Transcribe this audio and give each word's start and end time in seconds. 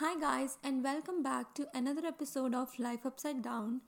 Hi, 0.00 0.14
guys, 0.14 0.58
and 0.62 0.84
welcome 0.84 1.24
back 1.24 1.54
to 1.54 1.66
another 1.74 2.06
episode 2.06 2.54
of 2.54 2.78
Life 2.78 3.04
Upside 3.04 3.42
Down. 3.42 3.80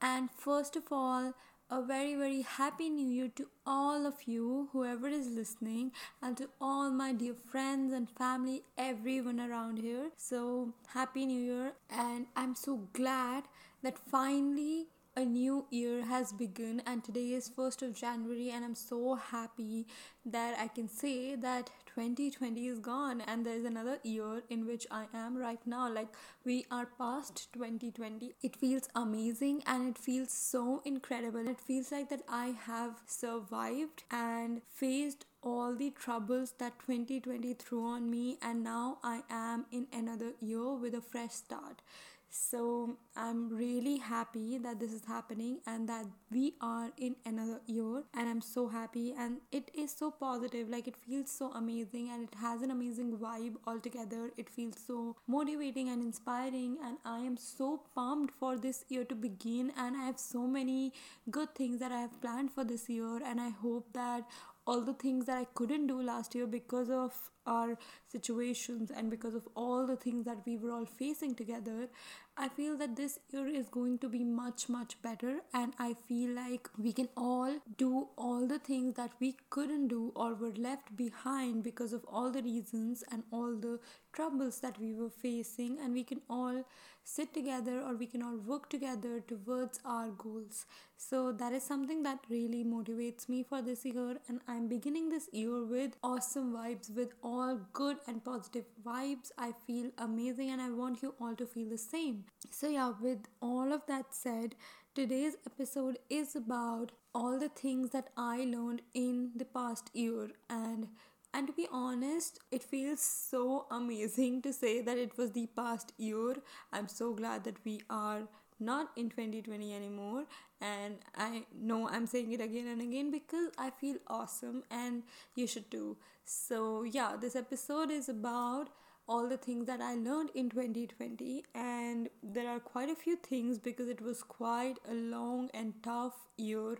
And 0.00 0.30
first 0.30 0.76
of 0.76 0.84
all, 0.92 1.34
a 1.68 1.82
very, 1.82 2.14
very 2.14 2.42
happy 2.42 2.88
new 2.88 3.08
year 3.08 3.32
to 3.34 3.48
all 3.66 4.06
of 4.06 4.14
you, 4.26 4.68
whoever 4.72 5.08
is 5.08 5.26
listening, 5.26 5.90
and 6.22 6.36
to 6.36 6.50
all 6.60 6.92
my 6.92 7.12
dear 7.12 7.34
friends 7.34 7.92
and 7.92 8.08
family, 8.08 8.62
everyone 8.78 9.40
around 9.40 9.78
here. 9.78 10.10
So, 10.16 10.72
happy 10.94 11.26
new 11.26 11.42
year, 11.42 11.72
and 11.90 12.26
I'm 12.36 12.54
so 12.54 12.88
glad 12.92 13.42
that 13.82 13.98
finally 13.98 14.86
a 15.16 15.24
new 15.24 15.64
year 15.70 16.04
has 16.04 16.32
begun 16.32 16.82
and 16.86 17.02
today 17.02 17.32
is 17.32 17.48
1st 17.48 17.82
of 17.82 17.94
January 17.94 18.50
and 18.50 18.64
I'm 18.64 18.74
so 18.74 19.14
happy 19.14 19.86
that 20.26 20.58
I 20.58 20.68
can 20.68 20.88
say 20.88 21.36
that 21.36 21.70
2020 21.96 22.66
is 22.68 22.78
gone 22.78 23.22
and 23.22 23.46
there's 23.46 23.64
another 23.64 23.98
year 24.02 24.42
in 24.50 24.66
which 24.66 24.86
I 24.90 25.06
am 25.14 25.34
right 25.34 25.66
now. 25.66 25.90
Like 25.90 26.08
we 26.44 26.66
are 26.70 26.86
past 26.98 27.48
2020 27.54 28.34
it 28.42 28.54
feels 28.54 28.86
amazing 28.94 29.62
and 29.66 29.88
it 29.88 29.98
feels 29.98 30.30
so 30.30 30.82
incredible. 30.84 31.48
It 31.48 31.58
feels 31.58 31.90
like 31.90 32.10
that 32.10 32.20
I 32.28 32.48
have 32.66 33.00
survived 33.06 34.04
and 34.10 34.60
faced 34.68 35.24
all 35.46 35.76
the 35.76 35.90
troubles 35.90 36.54
that 36.58 36.78
2020 36.80 37.54
threw 37.54 37.86
on 37.86 38.10
me 38.10 38.36
and 38.42 38.64
now 38.64 38.98
I 39.04 39.20
am 39.30 39.64
in 39.70 39.86
another 39.92 40.32
year 40.40 40.74
with 40.74 40.92
a 40.94 41.00
fresh 41.00 41.34
start. 41.34 41.82
So 42.28 42.96
I'm 43.16 43.48
really 43.56 43.96
happy 43.98 44.58
that 44.58 44.80
this 44.80 44.92
is 44.92 45.04
happening 45.06 45.60
and 45.66 45.88
that 45.88 46.04
we 46.30 46.54
are 46.60 46.90
in 46.98 47.14
another 47.24 47.60
year 47.66 48.02
and 48.12 48.28
I'm 48.28 48.40
so 48.40 48.66
happy. 48.68 49.14
And 49.18 49.38
it 49.52 49.70
is 49.72 49.94
so 49.96 50.10
positive 50.10 50.68
like 50.68 50.88
it 50.88 50.96
feels 50.96 51.30
so 51.30 51.52
amazing 51.52 52.10
and 52.10 52.24
it 52.24 52.34
has 52.40 52.62
an 52.62 52.72
amazing 52.72 53.16
vibe 53.16 53.54
altogether. 53.66 54.32
It 54.36 54.50
feels 54.50 54.74
so 54.84 55.16
motivating 55.28 55.88
and 55.88 56.02
inspiring 56.02 56.76
and 56.84 56.98
I 57.04 57.20
am 57.20 57.36
so 57.36 57.82
pumped 57.94 58.34
for 58.34 58.58
this 58.58 58.84
year 58.88 59.04
to 59.04 59.14
begin 59.14 59.72
and 59.78 59.96
I 59.96 60.04
have 60.06 60.18
so 60.18 60.46
many 60.46 60.92
good 61.30 61.54
things 61.54 61.78
that 61.80 61.92
I 61.92 62.00
have 62.00 62.20
planned 62.20 62.50
for 62.50 62.64
this 62.64 62.88
year 62.88 63.20
and 63.24 63.40
I 63.40 63.50
hope 63.50 63.92
that 63.92 64.24
all 64.66 64.80
the 64.80 64.94
things 64.94 65.26
that 65.26 65.38
I 65.38 65.44
couldn't 65.54 65.86
do 65.86 66.02
last 66.02 66.34
year 66.34 66.46
because 66.46 66.90
of 66.90 67.14
our 67.46 67.76
situations 68.10 68.90
and 68.90 69.10
because 69.10 69.34
of 69.34 69.48
all 69.54 69.86
the 69.86 69.96
things 69.96 70.24
that 70.24 70.38
we 70.46 70.56
were 70.56 70.70
all 70.72 70.84
facing 70.84 71.34
together 71.34 71.88
i 72.36 72.48
feel 72.48 72.76
that 72.76 72.96
this 72.96 73.18
year 73.32 73.46
is 73.48 73.68
going 73.68 73.98
to 73.98 74.08
be 74.08 74.22
much 74.22 74.68
much 74.68 75.00
better. 75.02 75.36
And 75.54 75.72
i 75.78 75.94
feel 76.08 76.30
like 76.34 76.68
we 76.78 76.92
can 76.92 77.08
all 77.16 77.56
do 77.78 78.08
all 78.16 78.46
the 78.46 78.58
things 78.58 78.96
that 78.96 79.12
we 79.20 79.36
couldn't 79.50 79.88
do 79.88 80.12
or 80.14 80.34
were 80.34 80.52
left 80.66 80.96
behind 80.96 81.62
because 81.62 81.92
of 81.92 82.04
all 82.06 82.30
the 82.30 82.42
reasons 82.42 83.04
and 83.10 83.22
all 83.30 83.56
the 83.56 83.78
troubles 84.12 84.60
that 84.60 84.78
we 84.78 84.92
were 84.92 85.10
facing. 85.10 85.78
And 85.82 85.94
we 85.94 86.04
can 86.04 86.20
all 86.28 86.64
sit 87.04 87.32
together 87.32 87.80
or 87.80 87.94
we 87.96 88.06
can 88.06 88.22
all 88.22 88.36
work 88.36 88.68
together 88.68 89.20
towards 89.20 89.80
our 89.84 90.08
goals. 90.10 90.66
So 90.96 91.32
that 91.32 91.52
is 91.52 91.62
something 91.62 92.02
that 92.02 92.18
really 92.28 92.64
motivates 92.64 93.28
me 93.28 93.42
for 93.44 93.62
this 93.62 93.84
year. 93.84 94.16
And 94.28 94.40
i'm 94.48 94.68
beginning 94.68 95.08
this 95.08 95.28
year 95.32 95.64
with 95.64 95.96
awesome 96.02 96.52
vibes 96.52 96.94
with 96.94 97.12
all 97.22 97.35
good 97.44 97.98
and 98.06 98.24
positive 98.24 98.64
vibes. 98.84 99.30
I 99.38 99.52
feel 99.66 99.90
amazing 99.98 100.50
and 100.50 100.60
I 100.60 100.70
want 100.70 101.02
you 101.02 101.14
all 101.20 101.34
to 101.36 101.46
feel 101.46 101.68
the 101.68 101.76
same. 101.78 102.24
So, 102.50 102.68
yeah, 102.68 102.92
with 103.00 103.28
all 103.40 103.72
of 103.72 103.82
that 103.88 104.06
said, 104.14 104.54
today's 104.94 105.36
episode 105.46 105.98
is 106.08 106.34
about 106.34 106.92
all 107.14 107.38
the 107.38 107.48
things 107.48 107.90
that 107.90 108.08
I 108.16 108.44
learned 108.44 108.82
in 108.94 109.32
the 109.36 109.44
past 109.44 109.90
year 109.94 110.30
and 110.48 110.88
and 111.34 111.46
to 111.48 111.52
be 111.52 111.68
honest, 111.70 112.38
it 112.50 112.62
feels 112.62 113.00
so 113.02 113.66
amazing 113.70 114.40
to 114.40 114.54
say 114.54 114.80
that 114.80 114.96
it 114.96 115.18
was 115.18 115.32
the 115.32 115.46
past 115.54 115.92
year. 115.98 116.36
I'm 116.72 116.88
so 116.88 117.12
glad 117.12 117.44
that 117.44 117.62
we 117.62 117.82
are 117.90 118.22
not 118.58 118.90
in 118.96 119.10
2020 119.10 119.74
anymore. 119.74 120.24
And 120.60 120.96
i 121.16 121.44
know 121.54 121.88
i'm 121.88 122.06
saying 122.06 122.32
it 122.32 122.40
again 122.40 122.66
and 122.66 122.80
again 122.80 123.10
because 123.10 123.50
i 123.58 123.68
feel 123.70 123.96
awesome 124.06 124.62
and 124.70 125.02
you 125.34 125.46
should 125.46 125.70
too. 125.70 125.96
So 126.24 126.82
yeah 126.82 127.16
this 127.20 127.36
episode 127.36 127.90
is 127.90 128.08
about 128.08 128.68
all 129.08 129.28
the 129.28 129.36
things 129.36 129.66
that 129.66 129.80
i 129.80 129.94
learned 129.94 130.30
in 130.34 130.48
2020 130.50 131.44
and 131.54 132.08
there 132.22 132.48
are 132.48 132.58
quite 132.58 132.88
a 132.88 132.94
few 132.94 133.16
things 133.16 133.58
because 133.58 133.88
it 133.88 134.00
was 134.00 134.22
quite 134.22 134.78
a 134.90 134.94
long 134.94 135.50
and 135.54 135.74
tough 135.82 136.14
year. 136.36 136.76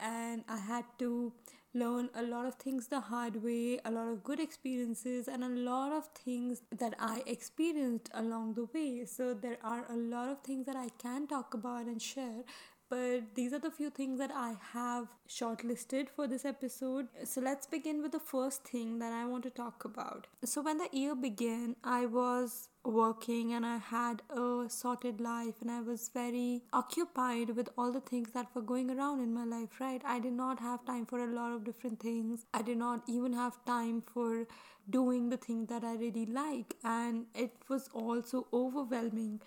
And 0.00 0.44
i 0.48 0.56
had 0.56 0.84
to 1.00 1.32
learn 1.78 2.10
a 2.14 2.22
lot 2.22 2.46
of 2.46 2.54
things 2.54 2.88
the 2.88 3.00
hard 3.00 3.42
way, 3.42 3.78
a 3.84 3.90
lot 3.90 4.08
of 4.08 4.22
good 4.24 4.40
experiences, 4.40 5.28
and 5.28 5.44
a 5.44 5.48
lot 5.48 5.92
of 5.92 6.06
things 6.08 6.62
that 6.78 6.94
I 6.98 7.22
experienced 7.26 8.10
along 8.14 8.54
the 8.54 8.68
way. 8.74 9.04
So, 9.04 9.34
there 9.34 9.58
are 9.62 9.84
a 9.90 9.96
lot 9.96 10.28
of 10.28 10.40
things 10.40 10.66
that 10.66 10.76
I 10.76 10.88
can 10.98 11.26
talk 11.26 11.54
about 11.54 11.86
and 11.86 12.00
share. 12.00 12.42
But 12.90 13.34
these 13.34 13.52
are 13.52 13.58
the 13.58 13.70
few 13.70 13.90
things 13.90 14.18
that 14.18 14.30
I 14.34 14.54
have 14.72 15.08
shortlisted 15.28 16.08
for 16.08 16.26
this 16.26 16.46
episode. 16.46 17.08
So 17.24 17.40
let's 17.42 17.66
begin 17.66 18.00
with 18.00 18.12
the 18.12 18.18
first 18.18 18.64
thing 18.64 18.98
that 19.00 19.12
I 19.12 19.26
want 19.26 19.42
to 19.42 19.50
talk 19.50 19.84
about. 19.84 20.26
So, 20.44 20.62
when 20.62 20.78
the 20.78 20.88
year 20.92 21.14
began, 21.14 21.76
I 21.84 22.06
was 22.06 22.68
working 22.84 23.52
and 23.52 23.66
I 23.66 23.76
had 23.76 24.22
a 24.30 24.66
sorted 24.68 25.20
life 25.20 25.54
and 25.60 25.70
I 25.70 25.80
was 25.80 26.08
very 26.12 26.62
occupied 26.72 27.50
with 27.50 27.68
all 27.76 27.92
the 27.92 28.00
things 28.00 28.30
that 28.32 28.46
were 28.54 28.62
going 28.62 28.90
around 28.90 29.20
in 29.20 29.34
my 29.34 29.44
life, 29.44 29.80
right? 29.80 30.00
I 30.04 30.18
did 30.20 30.32
not 30.32 30.60
have 30.60 30.84
time 30.86 31.04
for 31.06 31.18
a 31.22 31.26
lot 31.32 31.52
of 31.52 31.64
different 31.64 32.00
things. 32.00 32.46
I 32.54 32.62
did 32.62 32.78
not 32.78 33.02
even 33.06 33.32
have 33.34 33.62
time 33.66 34.02
for 34.02 34.46
doing 34.88 35.28
the 35.28 35.36
things 35.36 35.68
that 35.68 35.84
I 35.84 35.94
really 35.96 36.24
like, 36.26 36.74
and 36.82 37.26
it 37.34 37.52
was 37.68 37.88
also 37.92 38.46
overwhelming. 38.52 39.40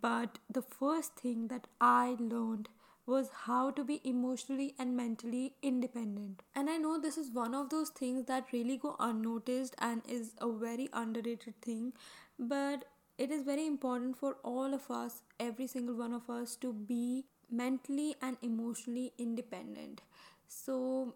But 0.00 0.38
the 0.48 0.62
first 0.62 1.16
thing 1.16 1.48
that 1.48 1.66
I 1.80 2.16
learned 2.18 2.68
was 3.06 3.30
how 3.44 3.70
to 3.72 3.82
be 3.84 4.00
emotionally 4.04 4.74
and 4.78 4.96
mentally 4.96 5.54
independent. 5.62 6.42
And 6.54 6.70
I 6.70 6.76
know 6.76 6.98
this 6.98 7.18
is 7.18 7.30
one 7.30 7.54
of 7.54 7.70
those 7.70 7.90
things 7.90 8.26
that 8.26 8.52
really 8.52 8.76
go 8.76 8.94
unnoticed 9.00 9.74
and 9.78 10.02
is 10.08 10.32
a 10.38 10.48
very 10.50 10.88
underrated 10.92 11.60
thing 11.60 11.92
but 12.40 12.84
it 13.18 13.30
is 13.30 13.42
very 13.44 13.66
important 13.66 14.16
for 14.16 14.36
all 14.42 14.74
of 14.74 14.90
us, 14.90 15.22
every 15.38 15.66
single 15.66 15.94
one 15.96 16.12
of 16.14 16.28
us, 16.30 16.56
to 16.56 16.72
be 16.72 17.24
mentally 17.50 18.16
and 18.22 18.36
emotionally 18.42 19.12
independent. 19.18 20.02
So, 20.48 21.14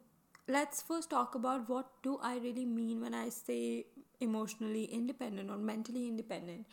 let's 0.48 0.82
first 0.82 1.10
talk 1.10 1.34
about 1.34 1.68
what 1.68 1.86
do 2.02 2.18
I 2.22 2.36
really 2.38 2.66
mean 2.66 3.00
when 3.00 3.14
I 3.14 3.30
say 3.30 3.86
emotionally 4.20 4.84
independent 4.84 5.50
or 5.50 5.56
mentally 5.56 6.08
independent. 6.08 6.66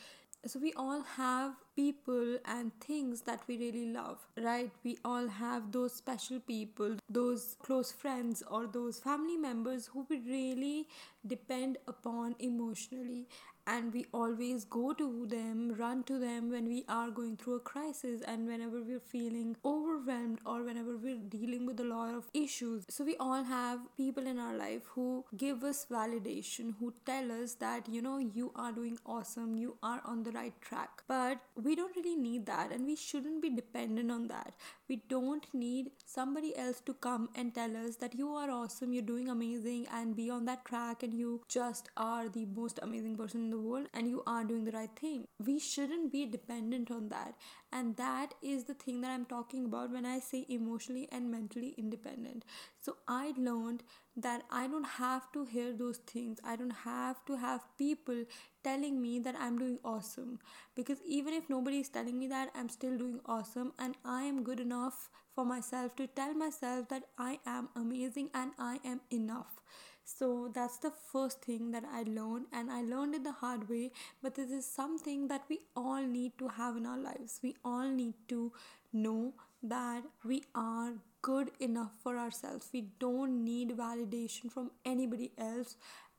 So 0.45 0.59
we 0.59 0.73
all 0.73 1.01
have 1.03 1.53
people 1.75 2.37
and 2.45 2.71
things 2.81 3.21
that 3.21 3.41
we 3.47 3.57
really 3.59 3.85
love 3.93 4.17
right? 4.37 4.71
We 4.83 4.97
all 5.05 5.27
have 5.27 5.71
those 5.71 5.93
special 5.93 6.39
people 6.39 6.95
those 7.09 7.55
close 7.61 7.91
friends 7.91 8.41
or 8.49 8.65
those 8.65 8.99
family 8.99 9.37
members 9.37 9.85
who 9.87 10.05
we 10.09 10.19
really 10.21 10.87
depend 11.27 11.77
upon 11.87 12.35
emotionally 12.39 13.27
and 13.67 13.93
we 13.93 14.05
always 14.13 14.65
go 14.65 14.93
to 14.93 15.25
them, 15.27 15.73
run 15.77 16.03
to 16.03 16.19
them 16.19 16.49
when 16.49 16.67
we 16.67 16.83
are 16.89 17.09
going 17.09 17.37
through 17.37 17.55
a 17.55 17.59
crisis 17.59 18.21
and 18.27 18.47
whenever 18.47 18.81
we're 18.81 18.99
feeling 18.99 19.55
overwhelmed 19.65 20.39
or 20.45 20.63
whenever 20.63 20.97
we're 20.97 21.17
dealing 21.29 21.65
with 21.65 21.79
a 21.79 21.83
lot 21.83 22.13
of 22.13 22.29
issues. 22.33 22.85
So, 22.89 23.03
we 23.03 23.15
all 23.17 23.43
have 23.43 23.79
people 23.97 24.25
in 24.27 24.39
our 24.39 24.55
life 24.55 24.83
who 24.95 25.25
give 25.37 25.63
us 25.63 25.85
validation, 25.91 26.73
who 26.79 26.93
tell 27.05 27.31
us 27.31 27.53
that, 27.55 27.87
you 27.89 28.01
know, 28.01 28.17
you 28.17 28.51
are 28.55 28.71
doing 28.71 28.97
awesome, 29.05 29.57
you 29.57 29.77
are 29.83 30.01
on 30.05 30.23
the 30.23 30.31
right 30.31 30.53
track. 30.61 31.03
But 31.07 31.39
we 31.61 31.75
don't 31.75 31.95
really 31.95 32.15
need 32.15 32.45
that 32.47 32.71
and 32.71 32.85
we 32.85 32.95
shouldn't 32.95 33.41
be 33.41 33.49
dependent 33.49 34.11
on 34.11 34.27
that. 34.27 34.53
We 34.87 35.01
don't 35.07 35.45
need 35.53 35.91
somebody 36.05 36.55
else 36.57 36.81
to 36.81 36.93
come 36.93 37.29
and 37.35 37.53
tell 37.53 37.75
us 37.77 37.95
that 37.97 38.15
you 38.15 38.29
are 38.35 38.49
awesome, 38.51 38.93
you're 38.93 39.03
doing 39.03 39.29
amazing, 39.29 39.87
and 39.93 40.15
be 40.15 40.29
on 40.29 40.45
that 40.45 40.65
track 40.65 41.03
and 41.03 41.13
you 41.13 41.41
just 41.47 41.89
are 41.97 42.27
the 42.29 42.45
most 42.45 42.79
amazing 42.81 43.15
person 43.15 43.50
the 43.51 43.59
world 43.59 43.87
and 43.93 44.07
you 44.07 44.23
are 44.25 44.43
doing 44.43 44.63
the 44.65 44.71
right 44.71 44.89
thing. 44.99 45.27
We 45.45 45.59
shouldn't 45.59 46.11
be 46.11 46.25
dependent 46.25 46.89
on 46.91 47.09
that. 47.09 47.35
And 47.71 47.95
that 47.97 48.33
is 48.41 48.63
the 48.65 48.73
thing 48.73 49.01
that 49.01 49.11
I'm 49.11 49.25
talking 49.25 49.65
about 49.65 49.91
when 49.91 50.05
I 50.05 50.19
say 50.19 50.45
emotionally 50.49 51.07
and 51.11 51.29
mentally 51.31 51.75
independent. 51.77 52.43
So 52.81 52.97
I 53.07 53.33
learned 53.37 53.83
that 54.17 54.43
I 54.51 54.67
don't 54.67 54.87
have 54.87 55.31
to 55.33 55.45
hear 55.45 55.71
those 55.73 55.97
things. 55.97 56.39
I 56.43 56.55
don't 56.55 56.75
have 56.83 57.23
to 57.25 57.35
have 57.37 57.61
people 57.77 58.23
telling 58.63 59.01
me 59.01 59.19
that 59.19 59.35
I'm 59.39 59.57
doing 59.57 59.79
awesome. 59.85 60.39
Because 60.75 60.97
even 61.05 61.33
if 61.33 61.49
nobody 61.49 61.79
is 61.79 61.89
telling 61.89 62.17
me 62.19 62.27
that, 62.27 62.49
I'm 62.55 62.69
still 62.69 62.97
doing 62.97 63.19
awesome 63.25 63.73
and 63.79 63.95
I 64.03 64.23
am 64.23 64.43
good 64.43 64.59
enough 64.59 65.09
for 65.33 65.45
myself 65.45 65.95
to 65.95 66.07
tell 66.07 66.33
myself 66.33 66.89
that 66.89 67.03
I 67.17 67.39
am 67.45 67.69
amazing 67.75 68.29
and 68.33 68.51
I 68.59 68.79
am 68.83 69.01
enough. 69.11 69.61
So 70.03 70.49
that's 70.53 70.77
the 70.77 70.91
first 70.91 71.41
thing 71.41 71.71
that 71.71 71.83
I 71.91 72.03
learned, 72.03 72.47
and 72.51 72.71
I 72.71 72.81
learned 72.81 73.15
it 73.15 73.23
the 73.23 73.31
hard 73.31 73.69
way. 73.69 73.91
But 74.21 74.35
this 74.35 74.51
is 74.51 74.65
something 74.65 75.27
that 75.29 75.43
we 75.49 75.59
all 75.75 76.01
need 76.01 76.37
to 76.39 76.47
have 76.49 76.77
in 76.77 76.85
our 76.85 76.97
lives. 76.99 77.39
We 77.41 77.55
all 77.63 77.87
need 77.87 78.15
to 78.29 78.51
know 78.93 79.33
that 79.63 80.03
we 80.25 80.43
are 80.55 80.93
good 81.21 81.51
enough 81.59 81.91
for 82.03 82.17
ourselves. 82.17 82.69
We 82.73 82.87
don't 82.99 83.43
need 83.43 83.77
validation 83.77 84.51
from 84.51 84.71
anybody 84.85 85.31
else 85.37 85.75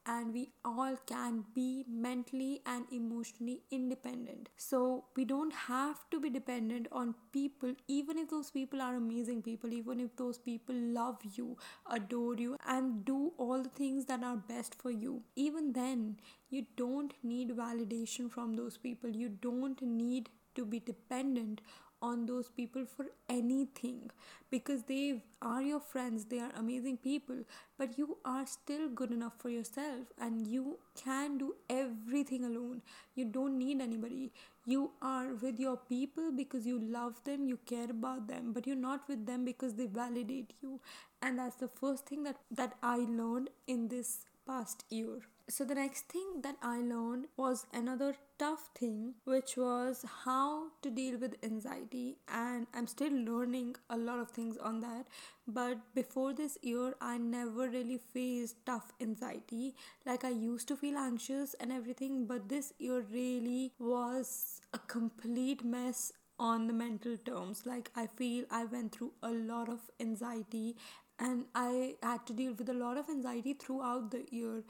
and 0.07 0.33
we 0.33 0.51
all 0.65 0.97
can 1.07 1.45
be 1.55 1.85
mentally 1.89 2.61
and 2.67 2.87
emotionally 2.91 3.63
independent. 3.71 4.49
So 4.57 5.05
we 5.17 5.25
don't 5.25 5.53
have 5.53 6.09
to 6.11 6.21
be 6.21 6.29
dependent 6.31 6.89
on 6.91 7.15
people, 7.33 7.75
even 7.89 8.19
if 8.19 8.29
those 8.31 8.51
people 8.51 8.83
are 8.83 8.97
amazing 8.97 9.43
people, 9.43 9.73
even 9.73 10.01
if 10.01 10.17
those 10.17 10.39
people 10.39 10.75
love 10.75 11.19
you, 11.35 11.57
adore 11.91 12.35
you, 12.37 12.57
and 12.67 13.05
do 13.05 13.33
all 13.39 13.63
the 13.63 13.69
things 13.69 14.07
that 14.07 14.25
are 14.25 14.37
best 14.37 14.75
for 14.81 14.91
you. 14.91 15.23
Even 15.37 15.73
then, 15.73 16.17
you 16.51 16.67
don't 16.77 17.13
need 17.23 17.51
validation 17.51 18.31
from 18.31 18.55
those 18.55 18.77
people. 18.77 19.11
You 19.11 19.29
don't 19.29 19.81
need 19.83 20.31
to 20.55 20.65
be 20.67 20.81
dependent 20.81 21.61
on 22.03 22.27
those 22.27 22.49
people 22.49 22.85
for 22.85 23.07
anything. 23.29 24.11
Because 24.51 24.83
they 24.85 25.23
are 25.41 25.63
your 25.63 25.81
friends 25.81 26.25
they 26.27 26.39
are 26.39 26.51
amazing 26.57 26.97
people 26.99 27.39
but 27.79 27.97
you 27.99 28.17
are 28.25 28.47
still 28.47 28.89
good 28.89 29.11
enough 29.11 29.33
for 29.39 29.49
yourself 29.49 30.07
and 30.21 30.47
you 30.47 30.79
can 31.03 31.39
do 31.39 31.55
everything 31.71 32.45
alone. 32.45 32.83
You 33.15 33.25
don't 33.25 33.59
need 33.59 33.81
anybody. 33.81 34.33
You 34.67 34.93
are 35.01 35.35
with 35.35 35.59
your 35.59 35.77
people 35.77 36.31
because 36.33 36.67
you 36.67 36.79
love 36.79 37.23
them 37.25 37.47
you 37.47 37.59
care 37.67 37.91
about 37.91 38.29
them 38.29 38.53
but 38.53 38.67
you're 38.67 38.77
not 38.85 39.09
with 39.09 39.27
them 39.27 39.45
because 39.45 39.75
they 39.75 39.87
validate 39.87 40.53
you. 40.63 40.81
And 41.23 41.39
that's 41.39 41.57
the 41.57 41.69
first 41.69 42.07
thing 42.07 42.23
that 42.25 42.37
that 42.51 42.75
i 42.83 42.97
learned 42.99 43.51
in 43.67 43.89
this 43.89 44.27
past 44.47 44.85
year 44.91 45.21
so 45.49 45.65
the 45.65 45.75
next 45.75 46.09
thing 46.09 46.41
that 46.43 46.57
i 46.63 46.77
learned 46.81 47.27
was 47.37 47.67
another 47.73 48.15
tough 48.39 48.69
thing 48.79 49.15
which 49.25 49.57
was 49.57 50.05
how 50.25 50.65
to 50.83 50.91
deal 50.91 51.17
with 51.19 51.37
anxiety. 51.45 52.17
And 52.29 52.67
i'm 52.75 52.87
still 52.87 53.13
learning 53.13 53.77
a 53.91 53.97
lot 53.97 54.19
of 54.19 54.31
things 54.31 54.57
on 54.57 54.81
that. 54.81 55.07
But 55.47 55.79
before 55.95 56.33
this 56.33 56.59
year 56.63 56.95
i 57.01 57.19
never 57.19 57.69
really 57.69 57.99
faced 57.99 58.65
tough 58.67 58.93
anxiety. 59.01 59.75
Like 60.07 60.25
i 60.25 60.31
used 60.31 60.69
to 60.69 60.77
feel 60.77 60.97
anxious 60.99 61.55
and 61.61 61.73
everything 61.73 62.27
but 62.27 62.49
this 62.49 62.73
year 62.79 63.05
really 63.13 63.73
was 63.79 64.61
a 64.73 64.79
complete 64.79 65.65
mess 65.65 66.13
on 66.39 66.67
the 66.67 66.73
mental 66.73 67.17
terms. 67.17 67.63
Like 67.65 67.91
i 67.95 68.07
feel 68.07 68.45
i 68.51 68.65
went 68.65 68.93
through 68.93 69.13
a 69.23 69.31
lot 69.31 69.69
of 69.69 69.81
anxiety 70.01 70.77
and 71.19 71.45
i 71.55 71.95
had 72.03 72.27
to 72.27 72.33
deal 72.33 72.53
with 72.59 72.69
a 72.69 72.75
lot 72.75 72.97
of 72.97 73.09
anxiety 73.09 73.53
throughout 73.53 74.11
the 74.11 74.25
year 74.31 74.63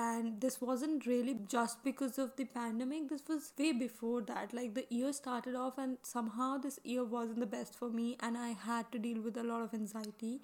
and 0.00 0.40
this 0.40 0.60
wasn't 0.60 1.06
really 1.06 1.34
just 1.48 1.82
because 1.84 2.18
of 2.24 2.30
the 2.36 2.44
pandemic 2.56 3.08
this 3.08 3.22
was 3.28 3.52
way 3.58 3.72
before 3.72 4.20
that. 4.22 4.52
Like 4.54 4.74
the 4.74 4.86
year 4.90 5.12
started 5.12 5.56
off 5.56 5.78
and 5.78 5.98
somehow 6.02 6.58
this 6.58 6.78
year 6.84 7.04
wasn't 7.04 7.40
the 7.40 7.46
best 7.46 7.74
for 7.76 7.88
me 7.90 8.16
and 8.20 8.38
i 8.38 8.50
had 8.66 8.92
to 8.92 8.98
deal 8.98 9.20
with 9.20 9.36
a 9.36 9.42
lot 9.42 9.62
of 9.62 9.74
anxiety. 9.74 10.40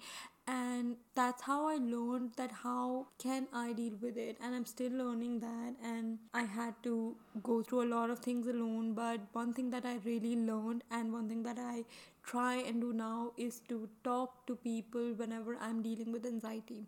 And 0.47 0.97
that's 1.15 1.41
how 1.43 1.67
i 1.67 1.75
learned 1.77 2.33
that 2.37 2.51
how 2.63 3.07
can 3.23 3.47
i 3.61 3.71
deal 3.73 3.93
with 4.01 4.17
it 4.17 4.37
and 4.43 4.53
i'm 4.53 4.65
still 4.65 4.91
learning 4.91 5.39
that 5.39 5.73
and 5.91 6.19
i 6.35 6.43
had 6.43 6.75
to 6.83 7.15
go 7.41 7.61
through 7.63 7.81
a 7.83 7.89
lot 7.95 8.09
of 8.11 8.19
things 8.19 8.47
alone. 8.47 8.93
But 8.93 9.21
one 9.33 9.53
thing 9.53 9.69
that 9.71 9.85
i 9.85 9.95
really 10.05 10.35
learned 10.35 10.83
and 10.91 11.11
one 11.13 11.27
thing 11.29 11.41
that 11.43 11.57
i 11.59 11.83
try 12.23 12.55
and 12.57 12.81
do 12.81 12.91
now 12.93 13.31
is 13.37 13.61
to 13.69 13.87
talk 14.03 14.45
to 14.47 14.55
people 14.55 15.13
whenever 15.23 15.55
i'm 15.61 15.81
dealing 15.81 16.11
with 16.11 16.25
anxiety 16.25 16.85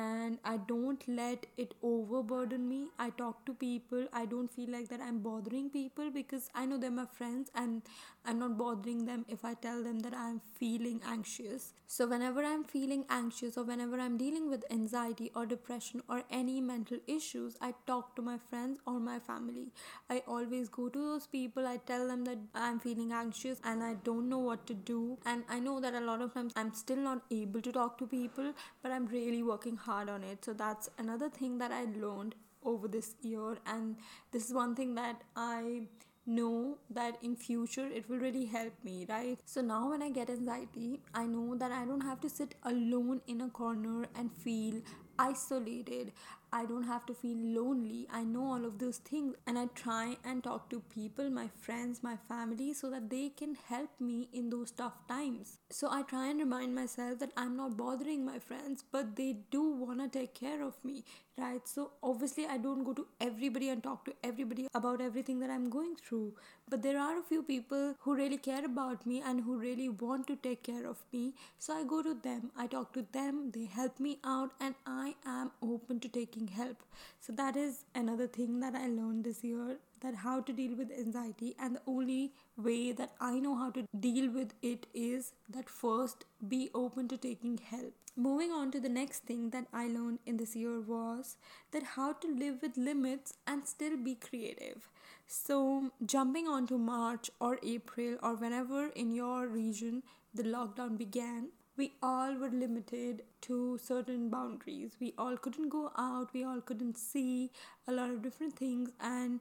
and 0.00 0.38
i 0.44 0.56
don't 0.70 1.06
let 1.08 1.46
it 1.56 1.74
overburden 1.82 2.68
me. 2.68 2.88
I 2.98 3.10
talk 3.10 3.44
to 3.46 3.52
people. 3.54 4.06
I 4.12 4.26
don't 4.26 4.52
feel 4.52 4.70
like 4.70 4.88
that 4.88 5.00
i'm 5.00 5.18
bothering 5.20 5.70
people 5.70 6.10
because 6.10 6.50
i 6.54 6.66
know 6.66 6.76
they're 6.78 6.90
my 6.90 7.06
friends 7.06 7.50
and 7.54 7.82
i'm 8.24 8.38
not 8.38 8.56
bothering 8.58 9.04
them 9.06 9.24
if 9.28 9.44
i 9.44 9.54
tell 9.54 9.82
them 9.82 10.00
that 10.00 10.14
i'm 10.14 10.40
feeling 10.58 11.00
anxious. 11.06 11.72
So 11.86 12.06
whenever 12.06 12.44
i'm 12.44 12.64
feeling 12.64 13.04
anxious 13.10 13.56
or 13.56 13.64
whenever 13.64 13.98
i'm 14.00 14.16
dealing 14.18 14.48
with 14.50 14.64
anxiety 14.70 15.30
or 15.34 15.46
depression 15.46 16.02
or 16.08 16.22
any 16.30 16.60
mental 16.60 16.98
issues 17.06 17.56
i 17.60 17.72
talk 17.86 18.14
to 18.16 18.22
my 18.22 18.38
friends 18.50 18.80
or 18.86 18.98
my 19.00 19.18
family. 19.18 19.68
I 20.10 20.22
always 20.26 20.68
go 20.68 20.88
to 20.88 20.98
those 20.98 21.26
people. 21.26 21.66
I 21.66 21.76
tell 21.78 22.06
them 22.08 22.24
that 22.24 22.38
i'm 22.54 22.78
feeling 22.80 23.12
anxious 23.12 23.60
and 23.64 23.82
i 23.82 23.94
don't 24.04 24.28
know 24.28 24.38
what 24.38 24.66
to 24.66 24.74
do. 24.74 25.18
And 25.24 25.44
i 25.48 25.58
know 25.60 25.78
that 25.80 25.94
a 25.94 26.00
lot 26.00 26.20
of 26.22 26.34
times 26.34 26.52
i'm 26.56 26.72
still 26.74 26.96
not 27.08 27.22
able 27.30 27.62
to 27.62 27.72
talk 27.72 27.98
to 27.98 28.06
people 28.06 28.52
but 28.82 28.92
i'm 28.92 29.06
really 29.06 29.42
working 29.42 29.76
hard 29.86 30.10
on 30.10 30.24
it. 30.24 30.44
So 30.44 30.52
that's 30.52 30.88
another 30.98 31.28
thing 31.28 31.58
that 31.58 31.72
i 31.72 31.84
learned 32.00 32.34
over 32.64 32.88
this 32.88 33.14
year. 33.22 33.56
And 33.66 33.96
this 34.32 34.48
is 34.48 34.54
one 34.54 34.74
thing 34.74 34.94
that 34.96 35.22
i 35.36 35.86
know 36.28 36.76
that 36.90 37.16
in 37.22 37.36
future 37.36 37.86
it 37.98 38.08
will 38.10 38.18
really 38.18 38.44
help 38.46 38.72
me 38.84 39.06
right? 39.08 39.38
So 39.44 39.60
now 39.60 39.90
when 39.90 40.02
i 40.02 40.10
get 40.10 40.30
anxiety 40.30 41.00
i 41.14 41.24
know 41.24 41.54
that 41.56 41.70
i 41.80 41.84
don't 41.90 42.06
have 42.08 42.20
to 42.22 42.28
sit 42.28 42.56
alone 42.70 43.20
in 43.34 43.42
a 43.42 43.48
corner 43.58 44.06
and 44.16 44.32
feel 44.46 44.80
isolated 45.18 46.12
I 46.52 46.64
don't 46.64 46.84
have 46.84 47.04
to 47.06 47.14
feel 47.14 47.36
lonely. 47.36 48.06
I 48.12 48.24
know 48.24 48.52
all 48.52 48.64
of 48.64 48.78
those 48.78 48.98
things, 48.98 49.34
and 49.46 49.58
I 49.58 49.66
try 49.74 50.16
and 50.24 50.42
talk 50.42 50.70
to 50.70 50.80
people, 50.80 51.28
my 51.30 51.48
friends, 51.60 52.02
my 52.02 52.16
family, 52.28 52.72
so 52.72 52.90
that 52.90 53.10
they 53.10 53.28
can 53.30 53.56
help 53.68 53.90
me 54.00 54.28
in 54.32 54.50
those 54.50 54.70
tough 54.70 55.06
times. 55.08 55.58
So 55.70 55.88
I 55.90 56.02
try 56.02 56.28
and 56.28 56.38
remind 56.38 56.74
myself 56.74 57.18
that 57.18 57.32
I'm 57.36 57.56
not 57.56 57.76
bothering 57.76 58.24
my 58.24 58.38
friends, 58.38 58.84
but 58.90 59.16
they 59.16 59.38
do 59.50 59.62
want 59.62 60.00
to 60.00 60.18
take 60.18 60.34
care 60.34 60.62
of 60.62 60.74
me, 60.84 61.04
right? 61.38 61.66
So 61.68 61.90
obviously, 62.02 62.46
I 62.46 62.56
don't 62.58 62.84
go 62.84 62.92
to 62.94 63.06
everybody 63.20 63.68
and 63.70 63.82
talk 63.82 64.04
to 64.06 64.14
everybody 64.24 64.68
about 64.74 65.00
everything 65.00 65.38
that 65.40 65.50
I'm 65.50 65.68
going 65.70 65.96
through, 65.96 66.34
but 66.68 66.82
there 66.82 66.98
are 66.98 67.18
a 67.18 67.22
few 67.22 67.42
people 67.42 67.94
who 68.00 68.14
really 68.14 68.38
care 68.38 68.64
about 68.64 69.06
me 69.06 69.22
and 69.24 69.40
who 69.42 69.58
really 69.58 69.88
want 69.88 70.26
to 70.28 70.36
take 70.36 70.62
care 70.62 70.86
of 70.86 70.98
me. 71.12 71.34
So 71.58 71.74
I 71.74 71.84
go 71.84 72.02
to 72.02 72.14
them, 72.14 72.50
I 72.56 72.66
talk 72.66 72.92
to 72.94 73.04
them, 73.12 73.50
they 73.52 73.64
help 73.66 74.00
me 74.00 74.18
out, 74.24 74.52
and 74.60 74.74
I 74.86 75.14
am 75.26 75.50
open 75.62 76.00
to 76.00 76.08
taking 76.08 76.48
help 76.48 76.82
so 77.20 77.32
that 77.32 77.56
is 77.56 77.84
another 77.94 78.26
thing 78.26 78.60
that 78.60 78.74
i 78.74 78.86
learned 78.86 79.24
this 79.24 79.42
year 79.44 79.76
that 80.06 80.16
how 80.24 80.40
to 80.48 80.52
deal 80.60 80.74
with 80.80 80.96
anxiety 81.04 81.54
and 81.58 81.76
the 81.76 81.82
only 81.94 82.32
way 82.68 82.92
that 83.00 83.14
i 83.28 83.38
know 83.46 83.54
how 83.62 83.70
to 83.76 83.84
deal 84.08 84.30
with 84.38 84.54
it 84.72 84.86
is 84.94 85.32
that 85.58 85.68
first 85.68 86.24
be 86.54 86.60
open 86.82 87.08
to 87.08 87.16
taking 87.26 87.58
help 87.70 87.94
moving 88.26 88.52
on 88.58 88.70
to 88.70 88.80
the 88.80 88.94
next 88.98 89.24
thing 89.30 89.50
that 89.50 89.66
i 89.72 89.86
learned 89.86 90.18
in 90.26 90.36
this 90.42 90.54
year 90.62 90.80
was 90.92 91.36
that 91.72 91.90
how 91.96 92.12
to 92.24 92.28
live 92.44 92.62
with 92.62 92.76
limits 92.76 93.34
and 93.46 93.66
still 93.74 93.96
be 94.08 94.14
creative 94.28 94.88
so 95.26 95.90
jumping 96.14 96.46
on 96.46 96.66
to 96.66 96.78
march 96.78 97.30
or 97.40 97.58
april 97.74 98.16
or 98.22 98.34
whenever 98.34 98.86
in 99.04 99.10
your 99.20 99.46
region 99.48 100.02
the 100.34 100.42
lockdown 100.42 100.96
began 100.96 101.48
we 101.76 101.92
all 102.02 102.34
were 102.34 102.48
limited 102.48 103.22
to 103.42 103.78
certain 103.82 104.30
boundaries. 104.30 104.92
We 104.98 105.12
all 105.18 105.36
couldn't 105.36 105.68
go 105.68 105.90
out, 105.98 106.32
we 106.32 106.44
all 106.44 106.60
couldn't 106.62 106.96
see 106.96 107.50
a 107.86 107.92
lot 107.92 108.10
of 108.10 108.22
different 108.22 108.56
things. 108.56 108.90
And 109.00 109.40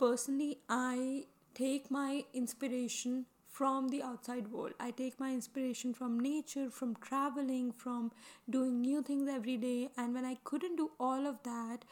personally, 0.00 0.58
I 0.68 1.24
take 1.54 1.90
my 1.90 2.24
inspiration 2.34 3.26
from 3.48 3.88
the 3.88 4.02
outside 4.02 4.48
world. 4.48 4.72
I 4.80 4.90
take 4.92 5.20
my 5.20 5.32
inspiration 5.32 5.92
from 5.94 6.18
nature, 6.18 6.70
from 6.70 6.96
traveling, 6.96 7.72
from 7.72 8.12
doing 8.48 8.80
new 8.80 9.02
things 9.02 9.28
every 9.28 9.56
day. 9.56 9.90
And 9.96 10.14
when 10.14 10.24
I 10.24 10.36
couldn't 10.44 10.76
do 10.76 10.90
all 10.98 11.26
of 11.26 11.42
that, 11.44 11.84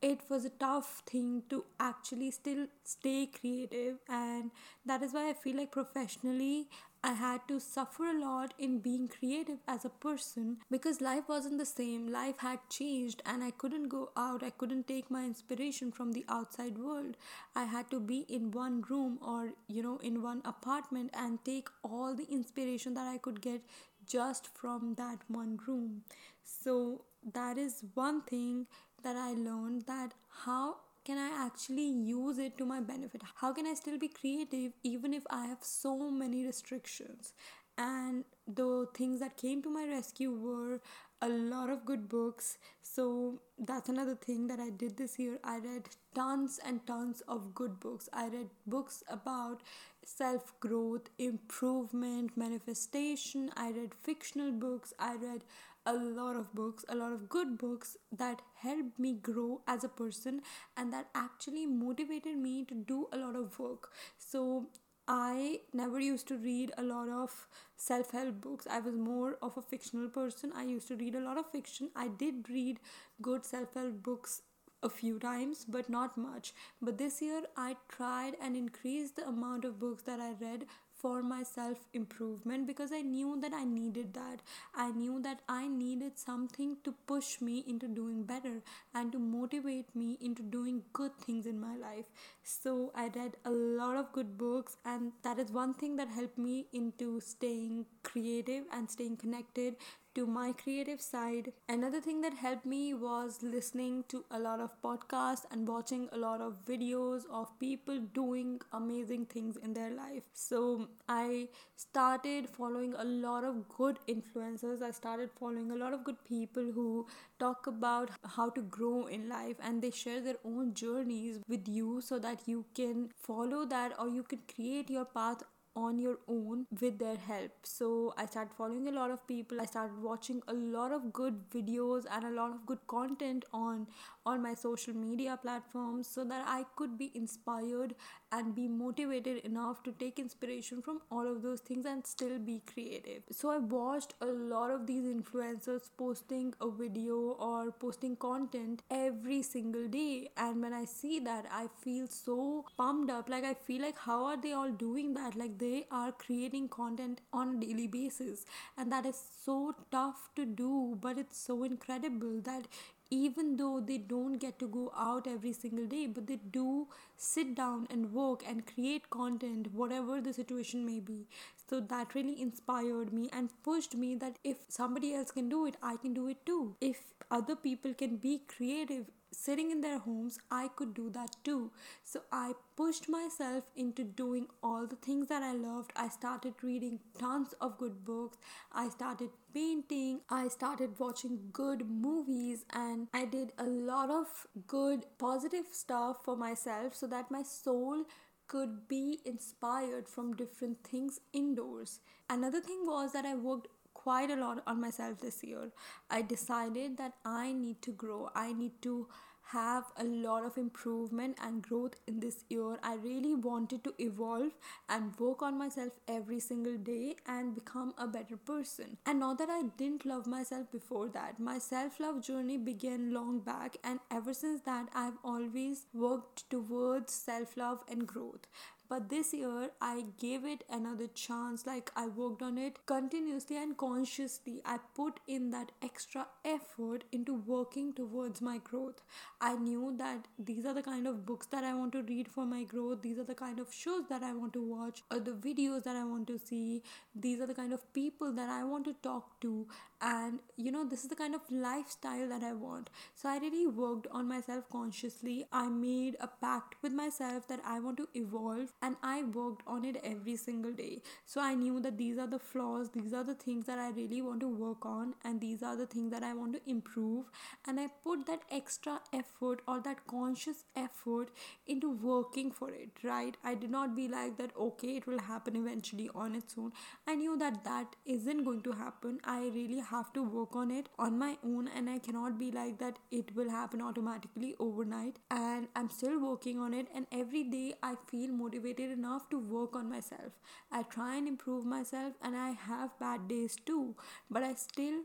it 0.00 0.20
was 0.28 0.44
a 0.44 0.50
tough 0.50 1.02
thing 1.06 1.42
to 1.50 1.64
actually 1.78 2.30
still 2.30 2.66
stay 2.82 3.26
creative 3.26 3.98
and 4.08 4.50
that 4.84 5.00
is 5.00 5.12
why 5.12 5.28
i 5.30 5.32
feel 5.32 5.56
like 5.56 5.70
professionally 5.70 6.68
I 7.04 7.12
had 7.12 7.46
to 7.48 7.58
suffer 7.60 8.04
a 8.06 8.18
lot 8.18 8.54
in 8.58 8.78
being 8.78 9.08
creative 9.08 9.58
as 9.66 9.84
a 9.84 9.88
person 9.90 10.58
because 10.70 11.00
life 11.00 11.28
wasn't 11.28 11.58
the 11.58 11.66
same. 11.66 12.06
Life 12.06 12.38
had 12.38 12.60
changed, 12.70 13.22
and 13.26 13.42
I 13.42 13.50
couldn't 13.50 13.88
go 13.88 14.10
out. 14.16 14.42
I 14.42 14.50
couldn't 14.50 14.86
take 14.86 15.10
my 15.10 15.24
inspiration 15.24 15.90
from 15.92 16.12
the 16.12 16.24
outside 16.28 16.78
world. 16.78 17.16
I 17.56 17.64
had 17.64 17.90
to 17.90 18.00
be 18.00 18.20
in 18.28 18.52
one 18.52 18.82
room 18.88 19.18
or, 19.20 19.54
you 19.66 19.82
know, 19.82 19.98
in 19.98 20.22
one 20.22 20.42
apartment 20.44 21.10
and 21.12 21.44
take 21.44 21.68
all 21.82 22.14
the 22.14 22.28
inspiration 22.30 22.94
that 22.94 23.06
I 23.06 23.18
could 23.18 23.40
get 23.40 23.62
just 24.06 24.48
from 24.54 24.94
that 24.94 25.18
one 25.28 25.58
room. 25.66 26.02
So, 26.44 27.04
that 27.34 27.58
is 27.58 27.84
one 27.94 28.22
thing 28.22 28.66
that 29.02 29.16
I 29.16 29.32
learned 29.32 29.82
that 29.86 30.14
how 30.44 30.76
can 31.04 31.18
I 31.18 31.44
actually 31.46 31.88
use 31.88 32.38
it 32.38 32.56
to 32.58 32.64
my 32.64 32.80
benefit? 32.80 33.22
How 33.36 33.52
can 33.52 33.66
I 33.66 33.74
still 33.74 33.98
be 33.98 34.08
creative 34.08 34.72
even 34.82 35.12
if 35.12 35.24
I 35.30 35.46
have 35.46 35.58
so 35.62 36.10
many 36.10 36.44
restrictions? 36.44 37.32
And 37.78 38.24
the 38.46 38.86
things 38.94 39.20
that 39.20 39.36
came 39.36 39.62
to 39.62 39.70
my 39.70 39.86
rescue 39.86 40.30
were 40.32 40.80
a 41.20 41.28
lot 41.28 41.70
of 41.70 41.84
good 41.84 42.08
books. 42.08 42.58
So 42.82 43.40
that's 43.58 43.88
another 43.88 44.14
thing 44.14 44.46
that 44.48 44.60
I 44.60 44.70
did 44.70 44.96
this 44.96 45.18
year. 45.18 45.38
I 45.42 45.58
read 45.58 45.88
tons 46.14 46.60
and 46.64 46.86
tons 46.86 47.22
of 47.26 47.54
good 47.54 47.80
books. 47.80 48.08
I 48.12 48.26
read 48.28 48.50
books 48.66 49.02
about 49.08 49.62
self 50.04 50.58
growth, 50.60 51.08
improvement, 51.18 52.36
manifestation. 52.36 53.50
I 53.56 53.70
read 53.70 53.94
fictional 54.02 54.52
books. 54.52 54.92
I 54.98 55.14
read 55.14 55.42
a 55.86 55.92
lot 55.92 56.36
of 56.36 56.52
books, 56.54 56.84
a 56.88 56.94
lot 56.94 57.12
of 57.12 57.28
good 57.28 57.58
books 57.58 57.96
that 58.16 58.42
helped 58.54 58.98
me 58.98 59.14
grow 59.14 59.60
as 59.66 59.84
a 59.84 59.88
person 59.88 60.40
and 60.76 60.92
that 60.92 61.08
actually 61.14 61.66
motivated 61.66 62.36
me 62.36 62.64
to 62.64 62.74
do 62.74 63.08
a 63.12 63.16
lot 63.16 63.34
of 63.36 63.58
work. 63.58 63.90
So 64.18 64.66
I 65.08 65.60
never 65.72 65.98
used 66.00 66.28
to 66.28 66.36
read 66.36 66.72
a 66.78 66.82
lot 66.82 67.08
of 67.08 67.48
self 67.76 68.12
help 68.12 68.40
books. 68.40 68.66
I 68.70 68.78
was 68.80 68.94
more 68.94 69.38
of 69.42 69.56
a 69.56 69.62
fictional 69.62 70.08
person. 70.08 70.52
I 70.54 70.64
used 70.64 70.88
to 70.88 70.96
read 70.96 71.14
a 71.14 71.20
lot 71.20 71.38
of 71.38 71.50
fiction. 71.50 71.90
I 71.96 72.08
did 72.08 72.48
read 72.48 72.78
good 73.20 73.44
self 73.44 73.74
help 73.74 74.02
books 74.02 74.42
a 74.82 74.88
few 74.88 75.18
times, 75.18 75.64
but 75.64 75.88
not 75.88 76.16
much. 76.18 76.52
But 76.80 76.98
this 76.98 77.22
year, 77.22 77.42
I 77.56 77.76
tried 77.88 78.34
and 78.40 78.56
increased 78.56 79.16
the 79.16 79.26
amount 79.28 79.64
of 79.64 79.78
books 79.78 80.02
that 80.04 80.20
I 80.20 80.32
read 80.40 80.66
for 81.02 81.22
my 81.22 81.42
self 81.42 81.78
improvement 81.92 82.66
because 82.66 82.92
I 82.92 83.02
knew 83.02 83.38
that 83.42 83.52
I 83.52 83.64
needed 83.64 84.14
that. 84.14 84.40
I 84.74 84.90
knew 84.92 85.20
that 85.22 85.40
I 85.48 85.68
needed 85.68 86.18
something 86.18 86.76
to 86.84 86.94
push 87.06 87.40
me 87.40 87.64
into 87.66 87.88
doing 87.88 88.22
better 88.24 88.62
and 88.94 89.12
to 89.12 89.18
motivate 89.18 89.94
me 89.94 90.16
into 90.20 90.42
doing 90.42 90.82
good 90.92 91.16
things 91.18 91.46
in 91.46 91.60
my 91.60 91.76
life. 91.76 92.06
So 92.44 92.90
I 92.94 93.08
read 93.14 93.36
a 93.44 93.50
lot 93.50 93.96
of 93.96 94.12
good 94.12 94.36
books, 94.36 94.76
and 94.84 95.12
that 95.22 95.38
is 95.38 95.50
one 95.52 95.74
thing 95.74 95.96
that 95.96 96.08
helped 96.08 96.38
me 96.38 96.66
into 96.72 97.20
staying 97.20 97.86
creative 98.02 98.64
and 98.72 98.90
staying 98.90 99.16
connected 99.16 99.76
to 100.14 100.26
my 100.26 100.52
creative 100.52 101.00
side. 101.00 101.52
Another 101.68 102.00
thing 102.00 102.20
that 102.20 102.34
helped 102.34 102.66
me 102.66 102.92
was 102.94 103.38
listening 103.42 104.04
to 104.08 104.24
a 104.30 104.38
lot 104.38 104.60
of 104.60 104.70
podcasts 104.82 105.44
and 105.50 105.66
watching 105.66 106.08
a 106.12 106.18
lot 106.18 106.40
of 106.42 106.56
videos 106.66 107.22
of 107.30 107.58
people 107.60 107.98
doing 108.12 108.60
amazing 108.72 109.24
things 109.26 109.56
in 109.56 109.72
their 109.72 109.90
life. 109.90 110.22
So 110.34 110.88
I 111.08 111.48
started 111.76 112.48
following 112.50 112.92
a 112.98 113.04
lot 113.04 113.44
of 113.44 113.66
good 113.68 113.98
influencers. 114.08 114.82
I 114.82 114.90
started 114.90 115.30
following 115.38 115.70
a 115.70 115.76
lot 115.76 115.94
of 115.94 116.04
good 116.04 116.22
people 116.28 116.70
who 116.74 117.06
talk 117.38 117.66
about 117.66 118.10
how 118.24 118.50
to 118.50 118.62
grow 118.62 119.06
in 119.06 119.28
life 119.28 119.56
and 119.62 119.82
they 119.82 119.90
share 119.90 120.20
their 120.20 120.36
own 120.44 120.74
journeys 120.74 121.40
with 121.48 121.68
you 121.68 122.00
so 122.00 122.18
that 122.32 122.48
you 122.48 122.64
can 122.74 123.08
follow 123.30 123.64
that 123.66 123.92
or 123.98 124.08
you 124.08 124.22
can 124.22 124.40
create 124.54 124.90
your 124.90 125.04
path 125.04 125.42
on 125.74 125.98
your 125.98 126.18
own 126.28 126.66
with 126.80 126.98
their 126.98 127.16
help. 127.16 127.50
So 127.62 128.14
I 128.18 128.26
started 128.26 128.52
following 128.56 128.88
a 128.88 128.92
lot 128.92 129.10
of 129.10 129.26
people. 129.26 129.60
I 129.60 129.64
started 129.64 130.02
watching 130.02 130.42
a 130.48 130.52
lot 130.52 130.92
of 130.92 131.12
good 131.12 131.38
videos 131.50 132.04
and 132.10 132.24
a 132.24 132.30
lot 132.30 132.50
of 132.50 132.66
good 132.66 132.86
content 132.86 133.46
on 133.52 133.86
on 134.24 134.42
my 134.42 134.54
social 134.54 134.94
media 134.94 135.38
platforms 135.40 136.06
so 136.06 136.24
that 136.24 136.44
I 136.46 136.64
could 136.76 136.96
be 136.98 137.10
inspired 137.14 137.94
and 138.30 138.54
be 138.54 138.66
motivated 138.68 139.38
enough 139.44 139.82
to 139.82 139.92
take 139.92 140.18
inspiration 140.18 140.80
from 140.80 141.00
all 141.10 141.26
of 141.30 141.42
those 141.42 141.60
things 141.60 141.84
and 141.86 142.06
still 142.06 142.38
be 142.38 142.62
creative. 142.72 143.22
So 143.30 143.50
I 143.50 143.58
watched 143.58 144.14
a 144.20 144.26
lot 144.26 144.70
of 144.70 144.86
these 144.86 145.04
influencers 145.04 145.90
posting 145.98 146.54
a 146.60 146.70
video 146.70 147.36
or 147.38 147.72
posting 147.72 148.16
content 148.16 148.82
every 148.90 149.42
single 149.42 149.86
day. 149.88 150.30
And 150.36 150.62
when 150.62 150.72
I 150.72 150.84
see 150.84 151.18
that 151.20 151.46
I 151.50 151.66
feel 151.82 152.06
so 152.08 152.64
pumped 152.76 153.10
up. 153.10 153.28
Like 153.28 153.44
I 153.44 153.54
feel 153.54 153.82
like 153.82 153.98
how 153.98 154.24
are 154.24 154.36
they 154.40 154.52
all 154.52 154.70
doing 154.70 155.14
that? 155.14 155.36
Like 155.36 155.58
they 155.58 155.86
are 155.90 156.12
creating 156.12 156.68
content 156.68 157.20
on 157.32 157.56
a 157.56 157.60
daily 157.60 157.86
basis. 157.86 158.46
And 158.76 158.90
that 158.92 159.06
is 159.06 159.20
so 159.44 159.74
tough 159.90 160.30
to 160.36 160.44
do 160.46 160.98
but 161.00 161.18
it's 161.18 161.38
so 161.38 161.64
incredible 161.64 162.40
that 162.44 162.66
even 163.14 163.56
though 163.58 163.78
they 163.78 163.98
don't 163.98 164.38
get 164.38 164.58
to 164.58 164.66
go 164.66 164.90
out 164.96 165.26
every 165.26 165.52
single 165.52 165.86
day, 165.86 166.06
but 166.06 166.26
they 166.26 166.38
do 166.50 166.88
sit 167.16 167.54
down 167.54 167.86
and 167.90 168.12
work 168.12 168.42
and 168.48 168.66
create 168.66 169.10
content, 169.10 169.68
whatever 169.74 170.20
the 170.20 170.32
situation 170.32 170.86
may 170.86 170.98
be. 170.98 171.26
So 171.68 171.80
that 171.80 172.14
really 172.14 172.40
inspired 172.40 173.12
me 173.12 173.28
and 173.32 173.50
pushed 173.62 173.94
me 173.94 174.14
that 174.16 174.38
if 174.42 174.56
somebody 174.68 175.14
else 175.14 175.30
can 175.30 175.50
do 175.50 175.66
it, 175.66 175.76
I 175.82 175.96
can 175.96 176.14
do 176.14 176.26
it 176.28 176.46
too. 176.46 176.76
If 176.80 177.02
other 177.30 177.54
people 177.54 177.92
can 177.92 178.16
be 178.16 178.42
creative 178.48 179.10
sitting 179.32 179.70
in 179.70 179.80
their 179.80 179.98
homes, 179.98 180.38
I 180.50 180.68
could 180.68 180.94
do 180.94 181.10
that 181.10 181.36
too. 181.44 181.70
So 182.04 182.20
I 182.30 182.52
pushed 182.76 183.08
myself 183.08 183.64
into 183.76 184.04
doing 184.04 184.46
all 184.62 184.86
the 184.86 184.96
things 184.96 185.28
that 185.28 185.42
I 185.42 185.52
loved. 185.52 185.92
I 185.96 186.08
started 186.08 186.54
reading 186.62 187.00
tons 187.18 187.54
of 187.60 187.78
good 187.78 188.04
books. 188.04 188.38
I 188.72 188.88
started 188.88 189.30
painting. 189.54 190.20
I 190.30 190.48
started 190.48 190.98
watching 190.98 191.38
good 191.52 191.88
movies 191.88 192.64
and 192.72 193.08
I 193.12 193.24
did 193.24 193.52
a 193.58 193.64
lot 193.64 194.10
of 194.10 194.26
good 194.66 195.06
positive 195.18 195.66
stuff 195.70 196.18
for 196.24 196.36
myself 196.36 196.94
so 196.94 197.06
that 197.08 197.30
my 197.30 197.42
soul 197.42 198.04
could 198.48 198.86
be 198.88 199.20
inspired 199.24 200.08
from 200.08 200.36
different 200.36 200.84
things 200.84 201.20
indoors. 201.32 202.00
Another 202.28 202.60
thing 202.60 202.82
was 202.84 203.12
that 203.12 203.24
I 203.24 203.34
worked 203.34 203.68
quite 204.02 204.30
a 204.30 204.36
lot 204.36 204.62
on 204.66 204.80
myself 204.80 205.20
this 205.20 205.42
year. 205.44 205.70
I 206.10 206.22
decided 206.22 206.96
that 206.98 207.12
I 207.24 207.52
need 207.52 207.82
to 207.82 207.92
grow. 207.92 208.30
I 208.34 208.52
need 208.52 208.80
to 208.82 209.06
have 209.52 209.84
a 209.98 210.04
lot 210.04 210.44
of 210.46 210.56
improvement 210.56 211.36
and 211.42 211.62
growth 211.62 211.96
in 212.06 212.20
this 212.20 212.44
year. 212.48 212.78
I 212.82 212.94
really 212.94 213.34
wanted 213.34 213.84
to 213.84 213.92
evolve 213.98 214.52
and 214.88 215.12
work 215.18 215.42
on 215.42 215.58
myself 215.58 215.92
every 216.08 216.40
single 216.40 216.76
day 216.76 217.16
and 217.26 217.54
become 217.54 217.92
a 217.98 218.06
better 218.06 218.36
person. 218.36 218.96
And 219.04 219.20
not 219.20 219.38
that 219.38 219.50
I 219.50 219.62
didn't 219.76 220.06
love 220.06 220.26
myself 220.26 220.70
before 220.72 221.08
that, 221.10 221.38
my 221.38 221.58
self 221.58 222.00
love 222.00 222.22
journey 222.22 222.56
began 222.56 223.12
long 223.12 223.40
back, 223.40 223.76
and 223.84 224.00
ever 224.10 224.32
since 224.32 224.62
that, 224.62 224.88
I've 224.94 225.18
always 225.22 225.86
worked 225.92 226.48
towards 226.48 227.12
self 227.12 227.56
love 227.56 227.80
and 227.90 228.06
growth 228.06 228.46
but 228.92 229.08
this 229.08 229.32
year 229.32 229.70
I 229.80 230.04
gave 230.18 230.44
it 230.44 230.64
another 230.68 231.06
chance. 231.14 231.66
Like 231.66 231.90
I 231.96 232.08
worked 232.08 232.42
on 232.42 232.58
it 232.58 232.84
continuously 232.84 233.56
and 233.56 233.74
consciously. 233.74 234.60
I 234.66 234.80
put 234.94 235.18
in 235.26 235.50
that 235.52 235.72
extra 235.80 236.26
effort 236.44 237.04
into 237.10 237.32
working 237.32 237.94
towards 237.94 238.42
my 238.42 238.58
growth. 238.58 239.00
I 239.40 239.54
knew 239.54 239.94
that 239.96 240.28
these 240.38 240.66
are 240.66 240.74
the 240.74 240.82
kind 240.82 241.06
of 241.06 241.24
books 241.24 241.46
that 241.46 241.64
I 241.64 241.72
want 241.74 241.92
to 241.92 242.02
read 242.02 242.28
for 242.28 242.44
my 242.44 242.64
growth, 242.64 243.00
these 243.00 243.18
are 243.18 243.24
the 243.24 243.34
kind 243.34 243.58
of 243.60 243.72
shows 243.72 244.02
that 244.10 244.22
I 244.22 244.34
want 244.34 244.52
to 244.52 244.62
watch, 244.62 245.02
or 245.10 245.20
the 245.20 245.32
videos 245.32 245.84
that 245.84 245.96
I 245.96 246.04
want 246.04 246.26
to 246.26 246.38
see, 246.38 246.82
these 247.14 247.40
are 247.40 247.46
the 247.46 247.54
kind 247.54 247.72
of 247.72 247.90
people 247.94 248.32
that 248.34 248.50
I 248.50 248.62
want 248.62 248.84
to 248.84 248.94
talk 249.02 249.40
to, 249.40 249.66
and 250.02 250.40
you 250.56 250.72
know, 250.72 250.84
this 250.84 251.04
is 251.04 251.08
the 251.08 251.16
kind 251.16 251.34
of 251.34 251.40
lifestyle 251.50 252.28
that 252.28 252.42
I 252.42 252.52
want. 252.52 252.90
So 253.14 253.28
I 253.28 253.38
really 253.38 253.66
worked 253.66 254.06
on 254.10 254.28
myself 254.28 254.64
consciously. 254.70 255.46
I 255.52 255.68
made 255.68 256.16
a 256.20 256.26
pact 256.28 256.74
with 256.82 256.92
myself 256.92 257.48
that 257.48 257.60
I 257.64 257.78
want 257.80 257.96
to 257.98 258.08
evolve 258.14 258.72
and 258.82 258.96
I 259.02 259.22
worked 259.22 259.62
on 259.66 259.84
it 259.84 260.00
every 260.04 260.36
single 260.36 260.72
day. 260.72 261.02
So 261.26 261.40
I 261.40 261.54
knew 261.54 261.80
that 261.80 261.98
these 261.98 262.18
are 262.18 262.26
the 262.26 262.38
flaws, 262.38 262.90
these 262.90 263.14
are 263.14 263.24
the 263.24 263.34
things 263.34 263.66
that 263.66 263.78
I 263.78 263.90
really 263.90 264.20
want 264.22 264.40
to 264.40 264.48
work 264.48 264.84
on, 264.84 265.14
and 265.24 265.40
these 265.40 265.62
are 265.62 265.76
the 265.76 265.86
things 265.86 266.10
that 266.10 266.22
I 266.22 266.34
want 266.34 266.54
to 266.54 266.70
improve. 266.70 267.26
And 267.66 267.78
I 267.80 267.88
put 268.04 268.26
that 268.26 268.40
extra 268.50 269.00
effort 269.12 269.60
or 269.66 269.80
that 269.80 270.06
conscious 270.06 270.64
effort 270.76 271.30
into 271.66 271.90
working 271.90 272.50
for 272.50 272.70
it, 272.70 272.90
right? 273.02 273.36
I 273.44 273.54
did 273.54 273.70
not 273.70 273.94
be 273.96 274.08
like 274.08 274.36
that, 274.38 274.50
okay, 274.58 274.96
it 274.96 275.06
will 275.06 275.18
happen 275.20 275.56
eventually 275.56 276.10
on 276.14 276.34
its 276.34 276.54
own. 276.58 276.72
I 277.06 277.14
knew 277.14 277.36
that 277.38 277.64
that 277.64 277.96
isn't 278.04 278.44
going 278.44 278.62
to 278.62 278.72
happen. 278.72 279.20
I 279.24 279.50
really 279.54 279.80
have 279.92 280.12
to 280.14 280.22
work 280.22 280.56
on 280.56 280.70
it 280.70 280.88
on 280.98 281.18
my 281.18 281.36
own, 281.44 281.68
and 281.68 281.88
I 281.90 281.98
cannot 281.98 282.38
be 282.38 282.50
like 282.50 282.78
that 282.80 282.98
it 283.10 283.34
will 283.36 283.50
happen 283.50 283.80
automatically 283.80 284.54
overnight. 284.58 285.18
And 285.30 285.68
I'm 285.76 285.90
still 285.90 286.18
working 286.20 286.58
on 286.58 286.74
it, 286.74 286.88
and 286.94 287.06
every 287.12 287.44
day 287.44 287.74
I 287.82 287.94
feel 288.08 288.30
motivated 288.42 288.90
enough 288.90 289.28
to 289.30 289.38
work 289.38 289.76
on 289.76 289.88
myself. 289.90 290.32
I 290.70 290.82
try 290.82 291.16
and 291.16 291.28
improve 291.28 291.64
myself, 291.64 292.14
and 292.22 292.36
I 292.36 292.50
have 292.68 292.98
bad 292.98 293.28
days 293.28 293.56
too, 293.72 293.94
but 294.30 294.42
I 294.42 294.54
still 294.54 295.00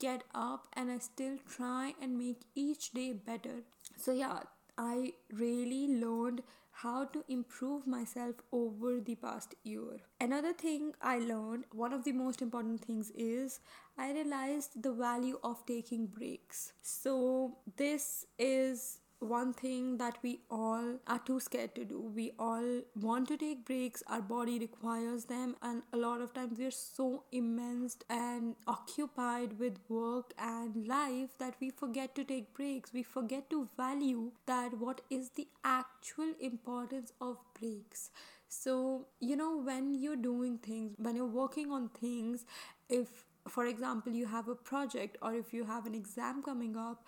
get 0.00 0.22
up 0.34 0.68
and 0.74 0.90
I 0.90 0.98
still 0.98 1.36
try 1.48 1.94
and 2.00 2.16
make 2.16 2.42
each 2.54 2.92
day 2.92 3.12
better. 3.12 3.62
So, 3.96 4.12
yeah, 4.12 4.40
I 4.76 5.12
really 5.32 5.88
learned 6.00 6.42
how 6.70 7.04
to 7.06 7.24
improve 7.28 7.86
myself 7.86 8.36
over 8.52 9.00
the 9.00 9.16
past 9.16 9.56
year. 9.64 9.98
Another 10.20 10.52
thing 10.52 10.92
I 11.02 11.18
learned, 11.18 11.64
one 11.72 11.92
of 11.92 12.04
the 12.04 12.12
most 12.12 12.40
important 12.40 12.84
things 12.84 13.10
is 13.16 13.58
I 13.98 14.12
realized 14.12 14.82
the 14.82 14.92
value 14.92 15.38
of 15.42 15.66
taking 15.66 16.06
breaks. 16.06 16.72
So, 16.82 17.56
this 17.76 18.26
is 18.38 19.00
one 19.20 19.52
thing 19.52 19.96
that 19.96 20.16
we 20.22 20.38
all 20.48 21.00
are 21.08 21.18
too 21.18 21.40
scared 21.40 21.74
to 21.74 21.84
do. 21.84 22.00
We 22.14 22.30
all 22.38 22.82
want 22.94 23.26
to 23.28 23.36
take 23.36 23.64
breaks, 23.66 24.04
our 24.06 24.22
body 24.22 24.60
requires 24.60 25.24
them, 25.24 25.56
and 25.60 25.82
a 25.92 25.96
lot 25.96 26.20
of 26.20 26.32
times 26.32 26.60
we're 26.60 26.70
so 26.70 27.24
immense 27.32 27.96
and 28.08 28.54
occupied 28.68 29.58
with 29.58 29.80
work 29.88 30.32
and 30.38 30.86
life 30.86 31.36
that 31.38 31.56
we 31.60 31.70
forget 31.70 32.14
to 32.14 32.22
take 32.22 32.54
breaks. 32.54 32.92
We 32.92 33.02
forget 33.02 33.50
to 33.50 33.68
value 33.76 34.30
that 34.46 34.78
what 34.78 35.00
is 35.10 35.30
the 35.30 35.48
actual 35.64 36.32
importance 36.38 37.12
of 37.20 37.38
breaks. 37.58 38.10
So, 38.48 39.08
you 39.20 39.36
know, 39.36 39.58
when 39.58 39.94
you're 39.94 40.16
doing 40.16 40.58
things, 40.58 40.94
when 40.96 41.16
you're 41.16 41.26
working 41.26 41.70
on 41.72 41.88
things, 41.88 42.46
if 42.88 43.26
for 43.48 43.66
example 43.66 44.12
you 44.12 44.26
have 44.26 44.48
a 44.48 44.54
project 44.54 45.16
or 45.22 45.34
if 45.34 45.52
you 45.52 45.64
have 45.64 45.86
an 45.86 45.94
exam 45.94 46.42
coming 46.42 46.76
up 46.76 47.02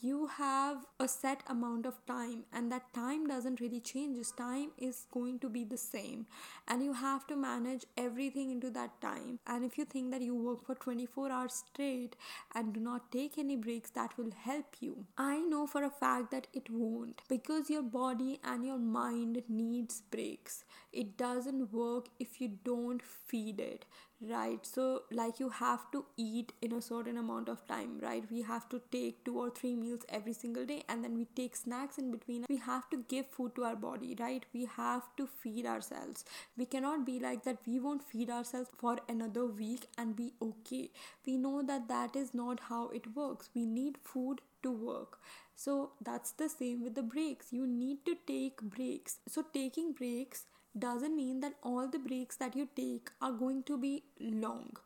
you 0.00 0.26
have 0.26 0.84
a 1.00 1.08
set 1.08 1.42
amount 1.48 1.86
of 1.86 1.94
time 2.06 2.44
and 2.52 2.70
that 2.70 2.92
time 2.92 3.26
doesn't 3.26 3.60
really 3.60 3.80
change. 3.80 4.18
This 4.18 4.30
time 4.30 4.70
is 4.76 5.06
going 5.10 5.38
to 5.38 5.48
be 5.48 5.64
the 5.64 5.78
same. 5.78 6.26
And 6.68 6.82
you 6.82 6.92
have 6.92 7.26
to 7.28 7.36
manage 7.36 7.86
everything 7.96 8.50
into 8.50 8.70
that 8.70 9.00
time. 9.00 9.38
And 9.46 9.64
if 9.64 9.78
you 9.78 9.84
think 9.84 10.10
that 10.10 10.20
you 10.20 10.34
work 10.34 10.66
for 10.66 10.74
24 10.74 11.32
hours 11.32 11.64
straight 11.66 12.14
and 12.54 12.74
do 12.74 12.80
not 12.80 13.10
take 13.10 13.38
any 13.38 13.56
breaks 13.56 13.90
that 13.90 14.16
will 14.18 14.32
help 14.38 14.76
you. 14.80 15.06
I 15.16 15.38
know 15.38 15.66
for 15.66 15.82
a 15.82 15.90
fact 15.90 16.30
that 16.30 16.46
it 16.52 16.68
won't 16.70 17.22
because 17.28 17.70
your 17.70 17.82
body 17.82 18.38
and 18.44 18.64
your 18.64 18.78
mind 18.78 19.42
needs 19.48 20.02
breaks. 20.10 20.64
It 20.92 21.16
doesn't 21.16 21.72
work 21.72 22.08
if 22.18 22.40
you 22.40 22.50
don't 22.64 23.02
feed 23.02 23.60
it 23.60 23.86
right 24.20 24.64
so 24.64 25.02
like 25.12 25.38
you 25.38 25.48
have 25.50 25.90
to 25.92 26.04
eat 26.16 26.52
in 26.62 26.72
a 26.72 26.80
certain 26.80 27.18
amount 27.18 27.48
of 27.50 27.66
time 27.68 27.98
right? 28.00 28.24
We 28.30 28.40
have 28.42 28.68
to 28.70 28.80
take 28.90 29.24
two 29.24 29.38
or 29.38 29.50
three 29.50 29.74
meals 29.74 30.00
every 30.08 30.32
single 30.32 30.64
day 30.64 30.84
and 30.88 31.04
then 31.04 31.14
we 31.14 31.26
take 31.36 31.54
snacks 31.54 31.98
in 31.98 32.10
between. 32.10 32.46
We 32.48 32.56
have 32.56 32.88
to 32.90 33.04
give 33.08 33.26
food 33.26 33.54
to 33.56 33.64
our 33.64 33.76
body 33.76 34.16
right? 34.18 34.44
We 34.54 34.66
have 34.76 35.02
to 35.18 35.26
feed 35.26 35.66
ourselves. 35.66 36.24
We 36.56 36.64
cannot 36.64 37.04
be 37.04 37.18
like 37.20 37.44
that 37.44 37.58
we 37.66 37.78
won't 37.78 38.02
feed 38.02 38.30
ourselves 38.30 38.70
for 38.78 38.98
another 39.08 39.44
week 39.44 39.86
and 39.98 40.16
be 40.16 40.32
okay. 40.40 40.90
We 41.26 41.36
know 41.36 41.62
that 41.62 41.88
that 41.88 42.16
is 42.16 42.32
not 42.32 42.60
how 42.68 42.88
it 42.88 43.14
works. 43.14 43.50
We 43.54 43.66
need 43.66 43.98
food 44.02 44.40
to 44.62 44.70
work. 44.72 45.18
So 45.54 45.92
that's 46.02 46.32
the 46.32 46.48
same 46.48 46.82
with 46.82 46.94
the 46.94 47.02
breaks. 47.02 47.52
You 47.52 47.66
need 47.66 48.04
to 48.06 48.16
take 48.26 48.60
breaks. 48.62 49.18
So 49.28 49.44
taking 49.52 49.92
breaks 49.92 50.44
doesn't 50.78 51.16
mean 51.16 51.40
that 51.40 51.54
all 51.62 51.88
the 51.88 51.98
breaks 51.98 52.36
that 52.36 52.56
you 52.56 52.68
take 52.76 53.10
are 53.20 53.32
going 53.32 53.62
to 53.64 53.78
be 53.78 54.04
long. 54.20 54.76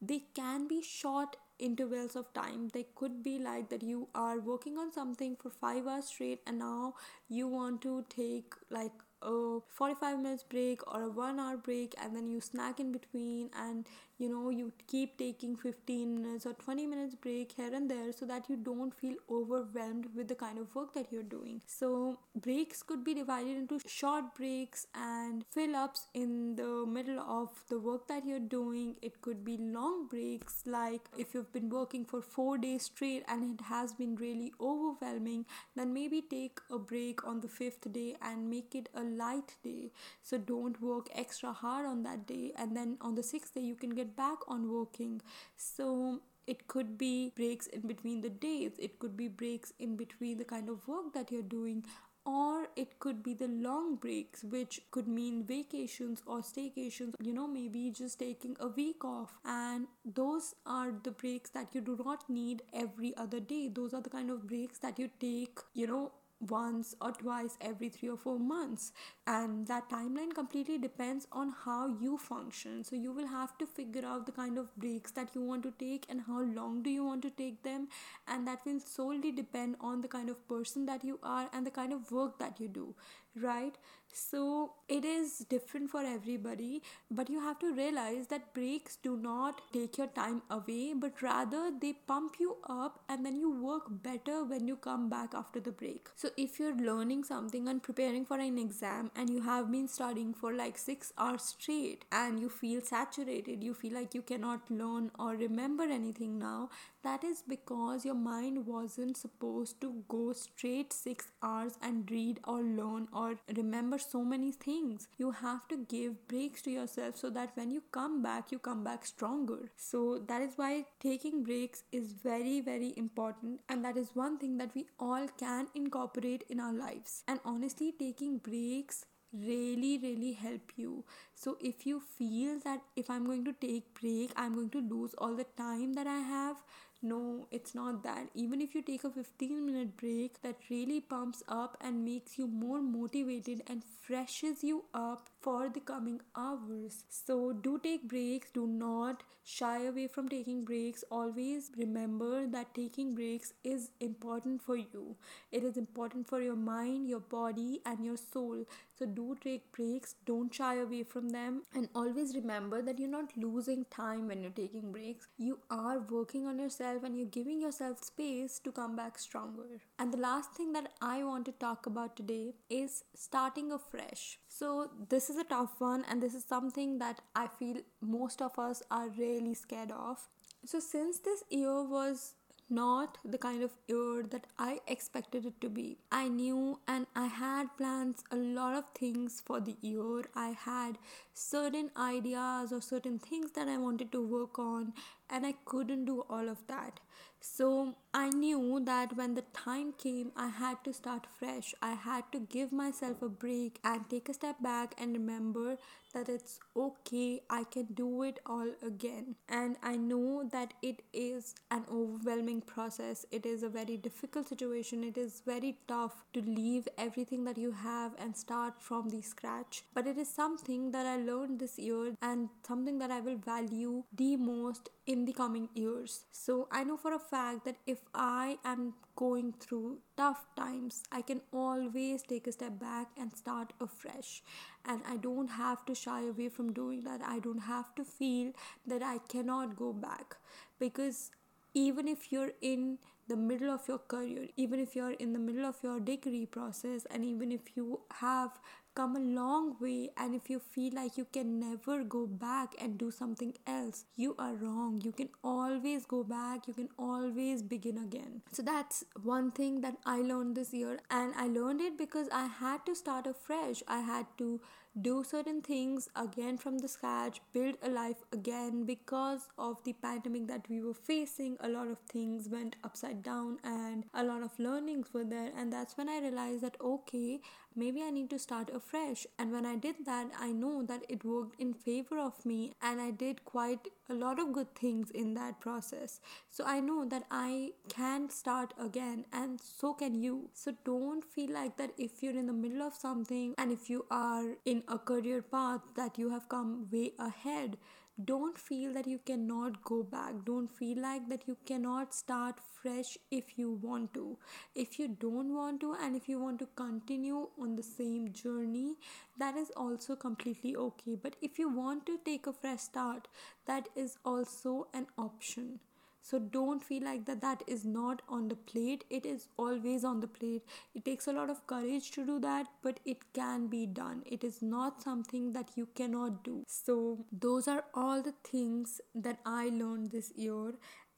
They 0.00 0.24
can 0.34 0.66
be 0.68 0.82
short 0.82 1.36
intervals 1.58 2.16
of 2.16 2.32
time. 2.34 2.68
They 2.72 2.86
could 2.94 3.22
be 3.22 3.38
like 3.38 3.68
that 3.70 3.82
you 3.82 4.08
are 4.14 4.38
working 4.40 4.76
on 4.78 4.92
something 4.92 5.36
for 5.36 5.50
five 5.50 5.86
hours 5.86 6.06
straight 6.06 6.40
and 6.46 6.58
now 6.58 6.94
you 7.28 7.48
want 7.48 7.80
to 7.82 8.04
take 8.08 8.54
like 8.70 8.92
a 9.22 9.58
45 9.68 10.18
minutes 10.20 10.42
break 10.42 10.86
or 10.92 11.02
a 11.02 11.08
one 11.08 11.40
hour 11.40 11.56
break 11.56 11.94
and 12.02 12.14
then 12.14 12.26
you 12.28 12.40
snack 12.40 12.78
in 12.80 12.92
between 12.92 13.50
and 13.56 13.86
you 14.18 14.28
know 14.28 14.50
you 14.50 14.72
keep 14.86 15.18
taking 15.18 15.56
15 15.56 16.22
minutes 16.22 16.46
or 16.46 16.52
20 16.52 16.86
minutes 16.86 17.14
break 17.14 17.52
here 17.52 17.74
and 17.74 17.90
there 17.90 18.12
so 18.12 18.26
that 18.26 18.48
you 18.48 18.56
don't 18.56 18.94
feel 18.94 19.14
overwhelmed 19.30 20.06
with 20.14 20.28
the 20.28 20.34
kind 20.34 20.58
of 20.58 20.74
work 20.74 20.94
that 20.94 21.10
you're 21.10 21.22
doing. 21.22 21.60
So 21.66 22.18
breaks 22.34 22.82
could 22.82 23.04
be 23.04 23.14
divided 23.14 23.56
into 23.56 23.80
short 23.86 24.34
breaks 24.34 24.86
and 24.94 25.44
fill 25.50 25.76
ups 25.76 26.06
in 26.14 26.56
the 26.56 26.84
middle 26.86 27.20
of 27.20 27.50
the 27.68 27.78
work 27.78 28.06
that 28.08 28.24
you're 28.26 28.38
doing. 28.38 28.96
It 29.02 29.20
could 29.22 29.44
be 29.44 29.56
long 29.58 30.06
breaks 30.08 30.62
like 30.66 31.08
if 31.18 31.34
you've 31.34 31.52
been 31.52 31.68
working 31.68 32.04
for 32.04 32.20
4 32.22 32.58
days 32.58 32.84
straight 32.84 33.24
and 33.28 33.58
it 33.58 33.64
has 33.64 33.92
been 33.92 34.16
really 34.16 34.52
overwhelming 34.60 35.44
then 35.76 35.92
maybe 35.92 36.20
take 36.20 36.58
a 36.70 36.78
break 36.78 37.26
on 37.26 37.40
the 37.40 37.48
5th 37.48 37.92
day 37.92 38.16
and 38.22 38.48
make 38.50 38.74
it 38.74 38.88
a 38.94 39.02
light 39.02 39.56
day. 39.62 39.90
So 40.22 40.38
don't 40.38 40.80
work 40.80 41.08
extra 41.14 41.52
hard 41.52 41.86
on 41.86 42.02
that 42.02 42.26
day. 42.26 42.52
And 42.56 42.76
then 42.76 42.96
on 43.00 43.14
the 43.14 43.22
6th 43.22 43.54
day 43.54 43.60
you 43.60 43.74
can 43.74 43.90
get 43.90 44.03
get 44.04 44.16
back 44.16 44.38
on 44.48 44.70
working. 44.70 45.20
So 45.56 46.20
it 46.46 46.66
could 46.68 46.96
be 46.98 47.32
breaks 47.36 47.66
in 47.66 47.80
between 47.82 48.20
the 48.20 48.30
days. 48.30 48.72
It 48.78 48.98
could 48.98 49.16
be 49.16 49.28
breaks 49.28 49.72
in 49.78 49.96
between 49.96 50.38
the 50.38 50.44
kind 50.44 50.68
of 50.68 50.86
work 50.88 51.12
that 51.14 51.30
you're 51.30 51.42
doing. 51.42 51.84
Or 52.26 52.68
it 52.74 52.98
could 53.00 53.22
be 53.22 53.34
the 53.34 53.48
long 53.48 53.96
breaks 53.96 54.44
which 54.44 54.80
could 54.90 55.06
mean 55.06 55.44
vacations 55.44 56.22
or 56.26 56.38
staycations. 56.40 57.14
You 57.20 57.34
know 57.34 57.46
maybe 57.46 57.90
just 57.90 58.18
taking 58.18 58.56
a 58.60 58.68
week 58.68 59.04
off. 59.04 59.34
And 59.44 59.86
those 60.04 60.54
are 60.64 60.92
the 61.02 61.10
breaks 61.10 61.50
that 61.50 61.74
you 61.74 61.80
do 61.82 61.98
not 62.02 62.28
need 62.30 62.62
every 62.72 63.14
other 63.16 63.40
day. 63.40 63.68
Those 63.68 63.92
are 63.92 64.00
the 64.00 64.10
kind 64.10 64.30
of 64.30 64.46
breaks 64.46 64.78
that 64.78 64.98
you 64.98 65.10
take 65.20 65.58
you 65.74 65.86
know 65.86 66.12
once 66.40 66.94
or 67.00 67.12
twice 67.12 67.56
every 67.60 67.88
three 67.88 68.08
or 68.08 68.16
four 68.16 68.38
months. 68.38 68.92
And 69.26 69.66
that 69.68 69.88
timeline 69.88 70.34
completely 70.34 70.78
depends 70.78 71.26
on 71.32 71.54
how 71.64 71.86
you 72.00 72.18
function. 72.18 72.84
So 72.84 72.96
you 72.96 73.12
will 73.12 73.26
have 73.26 73.56
to 73.58 73.66
figure 73.66 74.04
out 74.04 74.26
the 74.26 74.32
kind 74.32 74.58
of 74.58 74.74
breaks 74.76 75.10
that 75.12 75.34
you 75.34 75.42
want 75.42 75.62
to 75.62 75.72
take 75.78 76.06
and 76.08 76.22
how 76.26 76.42
long 76.42 76.82
do 76.82 76.90
you 76.90 77.04
want 77.04 77.22
to 77.22 77.30
take 77.30 77.62
them. 77.62 77.88
And 78.28 78.46
that 78.46 78.64
will 78.66 78.80
solely 78.80 79.32
depend 79.32 79.76
on 79.80 80.02
the 80.02 80.08
kind 80.08 80.28
of 80.28 80.46
person 80.48 80.86
that 80.86 81.04
you 81.04 81.18
are 81.22 81.48
and 81.52 81.66
the 81.66 81.70
kind 81.70 81.92
of 81.92 82.10
work 82.12 82.38
that 82.38 82.60
you 82.60 82.68
do 82.68 82.94
right 83.36 83.76
so 84.16 84.72
it 84.88 85.04
is 85.04 85.38
different 85.50 85.90
for 85.90 86.00
everybody 86.04 86.80
but 87.10 87.28
you 87.28 87.40
have 87.40 87.58
to 87.58 87.72
realize 87.74 88.28
that 88.28 88.54
breaks 88.54 88.96
do 88.96 89.16
not 89.16 89.60
take 89.72 89.98
your 89.98 90.06
time 90.06 90.40
away 90.50 90.92
but 90.94 91.20
rather 91.20 91.70
they 91.80 91.92
pump 91.92 92.36
you 92.38 92.56
up 92.68 93.00
and 93.08 93.26
then 93.26 93.36
you 93.36 93.50
work 93.50 93.82
better 93.90 94.44
when 94.44 94.68
you 94.68 94.76
come 94.76 95.08
back 95.08 95.34
after 95.34 95.58
the 95.60 95.72
break. 95.72 96.08
So 96.14 96.30
if 96.36 96.58
you're 96.60 96.76
learning 96.76 97.24
something 97.24 97.68
and 97.68 97.82
preparing 97.82 98.24
for 98.24 98.38
an 98.38 98.58
exam 98.58 99.10
and 99.16 99.28
you 99.30 99.42
have 99.42 99.70
been 99.70 99.88
studying 99.88 100.32
for 100.32 100.52
like 100.52 100.78
6 100.78 101.12
hours 101.18 101.42
straight 101.42 102.04
and 102.12 102.38
you 102.38 102.48
feel 102.48 102.80
saturated 102.80 103.64
you 103.64 103.74
feel 103.74 103.94
like 103.94 104.14
you 104.14 104.22
cannot 104.22 104.70
learn 104.70 105.10
or 105.18 105.32
remember 105.32 105.82
anything 105.84 106.38
now 106.38 106.68
that 107.04 107.22
is 107.24 107.42
because 107.46 108.04
your 108.04 108.14
mind 108.14 108.66
wasn't 108.66 109.16
supposed 109.16 109.80
to 109.82 110.02
go 110.08 110.32
straight 110.32 110.92
6 110.92 111.26
hours 111.42 111.78
and 111.82 112.10
read 112.10 112.40
or 112.44 112.62
learn 112.62 113.08
or 113.12 113.36
remember 113.56 113.98
so 113.98 114.24
many 114.24 114.50
things. 114.52 115.08
You 115.16 115.30
have 115.30 115.68
to 115.68 115.76
give 115.76 116.26
breaks 116.28 116.62
to 116.62 116.70
yourself 116.70 117.16
so 117.16 117.30
that 117.30 117.50
when 117.54 117.70
you 117.70 117.82
come 117.92 118.22
back, 118.22 118.50
you 118.50 118.58
come 118.58 118.82
back 118.84 119.06
stronger. 119.06 119.70
So 119.76 120.18
that 120.26 120.42
is 120.42 120.54
why 120.56 120.86
taking 121.00 121.42
breaks 121.44 121.84
is 121.92 122.12
very, 122.12 122.60
very 122.60 122.92
important, 122.96 123.60
and 123.68 123.84
that 123.84 123.96
is 123.96 124.14
one 124.14 124.38
thing 124.38 124.58
that 124.58 124.74
we 124.74 124.86
all 124.98 125.28
can 125.38 125.68
incorporate 125.74 126.44
in 126.48 126.60
our 126.60 126.72
lives. 126.72 127.22
And 127.28 127.40
honestly, 127.44 127.92
taking 127.98 128.38
breaks 128.38 129.04
really 129.32 129.98
really 129.98 130.32
help 130.32 130.70
you 130.76 131.04
so 131.34 131.56
if 131.60 131.84
you 131.86 132.00
feel 132.00 132.58
that 132.64 132.80
if 132.94 133.10
i'm 133.10 133.26
going 133.26 133.44
to 133.44 133.52
take 133.54 133.82
break 134.00 134.30
i'm 134.36 134.54
going 134.54 134.70
to 134.70 134.80
lose 134.80 135.12
all 135.18 135.34
the 135.34 135.46
time 135.56 135.92
that 135.94 136.06
i 136.06 136.18
have 136.20 136.62
no, 137.04 137.46
it's 137.50 137.74
not 137.74 138.02
that. 138.02 138.30
Even 138.34 138.60
if 138.60 138.74
you 138.74 138.82
take 138.82 139.04
a 139.04 139.10
15 139.10 139.66
minute 139.66 139.96
break, 139.96 140.40
that 140.42 140.56
really 140.70 141.00
pumps 141.00 141.42
up 141.48 141.76
and 141.80 142.04
makes 142.04 142.38
you 142.38 142.46
more 142.46 142.80
motivated 142.80 143.62
and 143.66 143.82
freshes 144.00 144.64
you 144.64 144.84
up 144.94 145.28
for 145.44 145.68
the 145.68 145.80
coming 145.80 146.20
hours. 146.36 147.04
So, 147.08 147.52
do 147.52 147.78
take 147.82 148.08
breaks, 148.08 148.50
do 148.50 148.66
not 148.66 149.22
shy 149.44 149.84
away 149.86 150.06
from 150.06 150.28
taking 150.28 150.64
breaks. 150.64 151.04
Always 151.10 151.70
remember 151.76 152.46
that 152.46 152.74
taking 152.74 153.14
breaks 153.14 153.52
is 153.62 153.90
important 154.00 154.62
for 154.62 154.76
you, 154.76 155.16
it 155.52 155.62
is 155.64 155.76
important 155.76 156.28
for 156.28 156.40
your 156.40 156.56
mind, 156.56 157.08
your 157.08 157.20
body, 157.20 157.80
and 157.84 158.04
your 158.04 158.16
soul. 158.16 158.64
So, 158.98 159.06
do 159.06 159.36
take 159.42 159.70
breaks, 159.72 160.14
don't 160.24 160.54
shy 160.54 160.76
away 160.76 161.02
from 161.02 161.30
them, 161.30 161.62
and 161.74 161.88
always 161.94 162.34
remember 162.36 162.80
that 162.82 162.98
you're 162.98 163.08
not 163.16 163.36
losing 163.36 163.84
time 163.90 164.28
when 164.28 164.40
you're 164.40 164.58
taking 164.62 164.92
breaks. 164.92 165.28
You 165.36 165.58
are 165.70 165.98
working 165.98 166.46
on 166.46 166.58
yourself 166.58 167.02
and 167.04 167.16
you're 167.16 167.34
giving 167.38 167.60
yourself 167.60 168.02
space 168.02 168.58
to 168.60 168.72
come 168.72 168.96
back 168.96 169.18
stronger. 169.18 169.80
And 169.98 170.12
the 170.12 170.18
last 170.18 170.52
thing 170.52 170.72
that 170.72 170.92
I 171.02 171.22
want 171.24 171.44
to 171.46 171.52
talk 171.52 171.86
about 171.86 172.16
today 172.16 172.54
is 172.70 173.04
starting 173.14 173.72
afresh. 173.72 174.38
So, 174.48 174.90
this 175.08 175.28
is 175.30 175.33
a 175.36 175.44
tough 175.44 175.80
one, 175.80 176.04
and 176.08 176.22
this 176.22 176.34
is 176.34 176.44
something 176.44 176.98
that 176.98 177.20
I 177.34 177.46
feel 177.46 177.76
most 178.00 178.42
of 178.42 178.58
us 178.58 178.82
are 178.90 179.08
really 179.08 179.54
scared 179.54 179.90
of. 179.90 180.28
So, 180.64 180.80
since 180.80 181.18
this 181.18 181.44
year 181.50 181.82
was 181.82 182.34
not 182.68 183.18
the 183.24 183.38
kind 183.38 183.62
of 183.62 183.72
year 183.86 184.24
that 184.30 184.46
I 184.58 184.80
expected 184.86 185.46
it 185.46 185.60
to 185.60 185.68
be. 185.68 185.98
I 186.10 186.28
knew 186.28 186.78
and 186.88 187.06
I 187.14 187.26
had 187.26 187.76
plans 187.76 188.24
a 188.30 188.36
lot 188.36 188.74
of 188.74 188.84
things 188.94 189.42
for 189.44 189.60
the 189.60 189.76
year. 189.80 190.24
I 190.34 190.48
had 190.50 190.98
certain 191.32 191.90
ideas 191.96 192.72
or 192.72 192.80
certain 192.80 193.18
things 193.18 193.52
that 193.52 193.68
I 193.68 193.76
wanted 193.76 194.12
to 194.12 194.26
work 194.26 194.58
on 194.58 194.92
and 195.30 195.46
I 195.46 195.54
couldn't 195.64 196.04
do 196.06 196.24
all 196.28 196.48
of 196.48 196.66
that. 196.66 197.00
So 197.40 197.94
I 198.14 198.30
knew 198.30 198.80
that 198.84 199.16
when 199.16 199.34
the 199.34 199.44
time 199.52 199.92
came, 199.98 200.32
I 200.34 200.48
had 200.48 200.82
to 200.84 200.92
start 200.92 201.26
fresh. 201.38 201.74
I 201.82 201.92
had 201.92 202.24
to 202.32 202.40
give 202.40 202.72
myself 202.72 203.20
a 203.22 203.28
break 203.28 203.78
and 203.84 204.08
take 204.08 204.28
a 204.28 204.34
step 204.34 204.62
back 204.62 204.94
and 204.98 205.12
remember 205.12 205.76
that 206.14 206.28
it's 206.28 206.58
okay, 206.76 207.42
I 207.50 207.64
can 207.64 207.86
do 207.94 208.22
it 208.22 208.40
all 208.46 208.70
again. 208.82 209.36
And 209.48 209.76
I 209.82 209.96
know 209.96 210.48
that 210.52 210.74
it 210.82 211.02
is 211.12 211.54
an 211.70 211.84
overwhelming 211.92 212.62
process, 212.62 213.26
it 213.30 213.44
is 213.46 213.62
a 213.62 213.68
very 213.68 213.96
difficult 213.96 214.48
situation, 214.48 215.04
it 215.04 215.18
is 215.18 215.42
very 215.44 215.78
tough 215.88 216.24
to 216.32 216.40
leave 216.40 216.88
everything 216.96 217.44
that 217.44 217.58
you 217.58 217.72
have 217.72 218.12
and 218.18 218.36
start 218.36 218.74
from 218.80 219.10
the 219.10 219.22
scratch. 219.22 219.84
But 219.94 220.06
it 220.06 220.18
is 220.18 220.28
something 220.28 220.90
that 220.92 221.06
I 221.06 221.16
learned 221.16 221.58
this 221.60 221.78
year 221.78 222.14
and 222.22 222.48
something 222.66 222.98
that 222.98 223.10
I 223.10 223.20
will 223.20 223.36
value 223.36 224.04
the 224.14 224.36
most 224.36 224.90
in 225.06 225.24
the 225.24 225.32
coming 225.32 225.68
years. 225.74 226.24
So 226.32 226.68
I 226.70 226.84
know 226.84 226.96
for 226.96 227.12
a 227.12 227.18
fact 227.18 227.64
that 227.64 227.76
if 227.86 227.98
I 228.14 228.58
am 228.64 228.94
going 229.16 229.52
through 229.60 229.98
tough 230.16 230.46
times, 230.56 231.02
I 231.12 231.22
can 231.22 231.40
always 231.52 232.22
take 232.22 232.46
a 232.46 232.52
step 232.52 232.78
back 232.80 233.08
and 233.18 233.36
start 233.36 233.72
afresh. 233.80 234.42
And 234.84 235.02
I 235.08 235.16
don't 235.16 235.48
have 235.48 235.84
to 235.86 235.94
shy 235.94 236.22
away 236.22 236.48
from 236.48 236.72
doing 236.72 237.04
that. 237.04 237.20
I 237.22 237.38
don't 237.38 237.60
have 237.60 237.94
to 237.96 238.04
feel 238.04 238.52
that 238.86 239.02
I 239.02 239.18
cannot 239.28 239.76
go 239.76 239.92
back 239.92 240.36
because 240.78 241.30
even 241.74 242.06
if 242.08 242.30
you're 242.30 242.52
in 242.60 242.98
the 243.28 243.36
middle 243.36 243.70
of 243.70 243.88
your 243.88 243.98
career, 243.98 244.48
even 244.56 244.78
if 244.78 244.94
you're 244.94 245.12
in 245.12 245.32
the 245.32 245.38
middle 245.38 245.64
of 245.64 245.76
your 245.82 245.98
degree 245.98 246.46
process, 246.46 247.06
and 247.10 247.24
even 247.24 247.50
if 247.50 247.76
you 247.76 248.00
have 248.20 248.50
come 248.94 249.16
a 249.16 249.20
long 249.20 249.74
way 249.80 250.10
and 250.16 250.34
if 250.34 250.48
you 250.48 250.58
feel 250.58 250.92
like 250.94 251.16
you 251.16 251.26
can 251.32 251.58
never 251.58 252.02
go 252.04 252.26
back 252.26 252.74
and 252.80 252.98
do 252.98 253.10
something 253.10 253.52
else 253.66 254.04
you 254.16 254.34
are 254.38 254.54
wrong 254.54 255.00
you 255.04 255.12
can 255.12 255.28
always 255.42 256.06
go 256.06 256.22
back 256.22 256.68
you 256.68 256.74
can 256.74 256.88
always 256.98 257.62
begin 257.62 257.98
again 257.98 258.40
so 258.52 258.62
that's 258.62 259.04
one 259.22 259.50
thing 259.50 259.80
that 259.80 259.96
i 260.06 260.16
learned 260.20 260.54
this 260.54 260.72
year 260.72 260.98
and 261.10 261.34
i 261.36 261.46
learned 261.46 261.80
it 261.80 261.98
because 261.98 262.28
i 262.32 262.46
had 262.46 262.84
to 262.86 262.94
start 262.94 263.26
afresh 263.26 263.82
i 263.88 264.00
had 264.00 264.26
to 264.38 264.60
do 265.00 265.24
certain 265.24 265.60
things 265.60 266.08
again 266.14 266.56
from 266.56 266.78
the 266.78 266.86
scratch, 266.86 267.40
build 267.52 267.74
a 267.82 267.88
life 267.88 268.22
again 268.32 268.84
because 268.84 269.48
of 269.58 269.82
the 269.82 269.92
pandemic 269.92 270.46
that 270.46 270.68
we 270.68 270.80
were 270.80 270.94
facing. 270.94 271.56
A 271.60 271.68
lot 271.68 271.88
of 271.88 271.98
things 272.08 272.48
went 272.48 272.76
upside 272.84 273.22
down 273.22 273.58
and 273.64 274.04
a 274.14 274.22
lot 274.22 274.42
of 274.42 274.56
learnings 274.58 275.12
were 275.12 275.24
there. 275.24 275.50
And 275.56 275.72
that's 275.72 275.96
when 275.96 276.08
I 276.08 276.20
realized 276.20 276.62
that 276.62 276.76
okay, 276.80 277.40
maybe 277.76 278.02
I 278.02 278.10
need 278.10 278.30
to 278.30 278.38
start 278.38 278.70
afresh. 278.70 279.26
And 279.38 279.52
when 279.52 279.66
I 279.66 279.76
did 279.76 279.96
that, 280.06 280.30
I 280.38 280.52
know 280.52 280.82
that 280.84 281.04
it 281.08 281.24
worked 281.24 281.60
in 281.60 281.74
favor 281.74 282.18
of 282.18 282.44
me 282.44 282.72
and 282.82 283.00
I 283.00 283.10
did 283.10 283.44
quite 283.44 283.88
a 284.08 284.14
lot 284.14 284.38
of 284.38 284.52
good 284.52 284.74
things 284.74 285.10
in 285.10 285.34
that 285.34 285.60
process. 285.60 286.20
So 286.50 286.64
I 286.64 286.80
know 286.80 287.04
that 287.08 287.24
I 287.30 287.72
can 287.88 288.30
start 288.30 288.74
again 288.78 289.26
and 289.32 289.60
so 289.60 289.94
can 289.94 290.14
you. 290.14 290.50
So 290.52 290.74
don't 290.84 291.24
feel 291.24 291.52
like 291.52 291.76
that 291.76 291.92
if 291.98 292.22
you're 292.22 292.36
in 292.36 292.46
the 292.46 292.52
middle 292.52 292.82
of 292.82 292.94
something 292.94 293.54
and 293.58 293.72
if 293.72 293.90
you 293.90 294.06
are 294.10 294.56
in 294.64 294.82
a 294.88 294.98
career 294.98 295.42
path 295.42 295.80
that 295.96 296.18
you 296.18 296.30
have 296.30 296.48
come 296.48 296.88
way 296.90 297.12
ahead 297.18 297.76
don't 298.22 298.58
feel 298.58 298.92
that 298.94 299.06
you 299.06 299.18
cannot 299.18 299.82
go 299.82 300.02
back. 300.02 300.34
Don't 300.44 300.70
feel 300.70 301.00
like 301.02 301.28
that 301.28 301.48
you 301.48 301.56
cannot 301.66 302.14
start 302.14 302.60
fresh 302.80 303.18
if 303.30 303.58
you 303.58 303.72
want 303.82 304.14
to. 304.14 304.38
If 304.74 304.98
you 304.98 305.08
don't 305.08 305.54
want 305.54 305.80
to 305.80 305.96
and 306.00 306.14
if 306.14 306.28
you 306.28 306.38
want 306.38 306.60
to 306.60 306.68
continue 306.76 307.48
on 307.60 307.74
the 307.74 307.82
same 307.82 308.32
journey 308.32 308.94
that 309.38 309.56
is 309.56 309.72
also 309.76 310.14
completely 310.14 310.76
okay. 310.76 311.16
But 311.20 311.36
if 311.42 311.58
you 311.58 311.68
want 311.68 312.06
to 312.06 312.18
take 312.24 312.46
a 312.46 312.52
fresh 312.52 312.80
start 312.80 313.26
that 313.66 313.88
is 313.96 314.16
also 314.24 314.86
an 314.94 315.06
option 315.18 315.80
so 316.24 316.38
don't 316.38 316.82
feel 316.82 317.04
like 317.04 317.26
that 317.26 317.40
that 317.42 317.62
is 317.66 317.84
not 317.84 318.22
on 318.28 318.48
the 318.48 318.56
plate. 318.56 319.04
It 319.10 319.26
is 319.26 319.48
always 319.58 320.04
on 320.04 320.20
the 320.20 320.26
plate. 320.26 320.62
It 320.94 321.04
takes 321.04 321.26
a 321.28 321.32
lot 321.32 321.50
of 321.50 321.66
courage 321.66 322.10
to 322.12 322.24
do 322.24 322.38
that 322.40 322.66
but 322.82 322.98
it 323.04 323.18
can 323.34 323.66
be 323.66 323.84
done. 323.86 324.22
It 324.24 324.42
is 324.42 324.62
not 324.62 325.02
something 325.02 325.52
that 325.52 325.76
you 325.76 325.86
cannot 325.94 326.42
do. 326.42 326.64
So 326.66 327.26
those 327.30 327.68
are 327.68 327.84
all 327.92 328.22
the 328.22 328.34
things 328.42 329.00
that 329.14 329.38
i 329.44 329.68
learned 329.68 330.10
this 330.10 330.32
year 330.36 330.72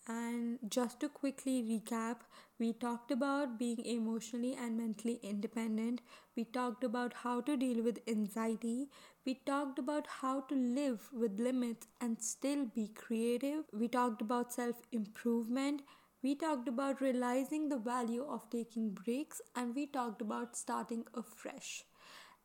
and 0.09 0.59
just 0.69 1.01
to 1.01 1.09
quickly 1.09 1.63
recap, 1.63 2.21
we 2.59 2.73
talked 2.73 3.11
about 3.11 3.59
being 3.59 3.85
emotionally 3.85 4.55
and 4.55 4.77
mentally 4.77 5.19
independent. 5.23 6.01
We 6.37 6.45
talked 6.45 6.85
about 6.85 7.13
how 7.13 7.41
to 7.43 7.57
deal 7.57 7.83
with 7.83 7.99
anxiety. 8.09 8.89
We 9.25 9.35
talked 9.35 9.79
about 9.79 10.07
how 10.07 10.41
to 10.43 10.55
live 10.55 11.09
with 11.13 11.39
limits 11.41 11.89
and 12.01 12.21
still 12.23 12.65
be 12.67 12.89
creative. 12.89 13.65
We 13.73 13.89
talked 13.89 14.23
about 14.23 14.53
self 14.53 14.77
improvement. 14.93 15.83
We 16.23 16.35
talked 16.35 16.69
about 16.69 17.01
realizing 17.01 17.69
the 17.69 17.77
value 17.79 18.25
of 18.25 18.49
taking 18.51 18.91
breaks 18.91 19.41
and 19.55 19.75
we 19.75 19.87
talked 19.87 20.23
about 20.23 20.57
starting 20.57 21.05
afresh. 21.15 21.85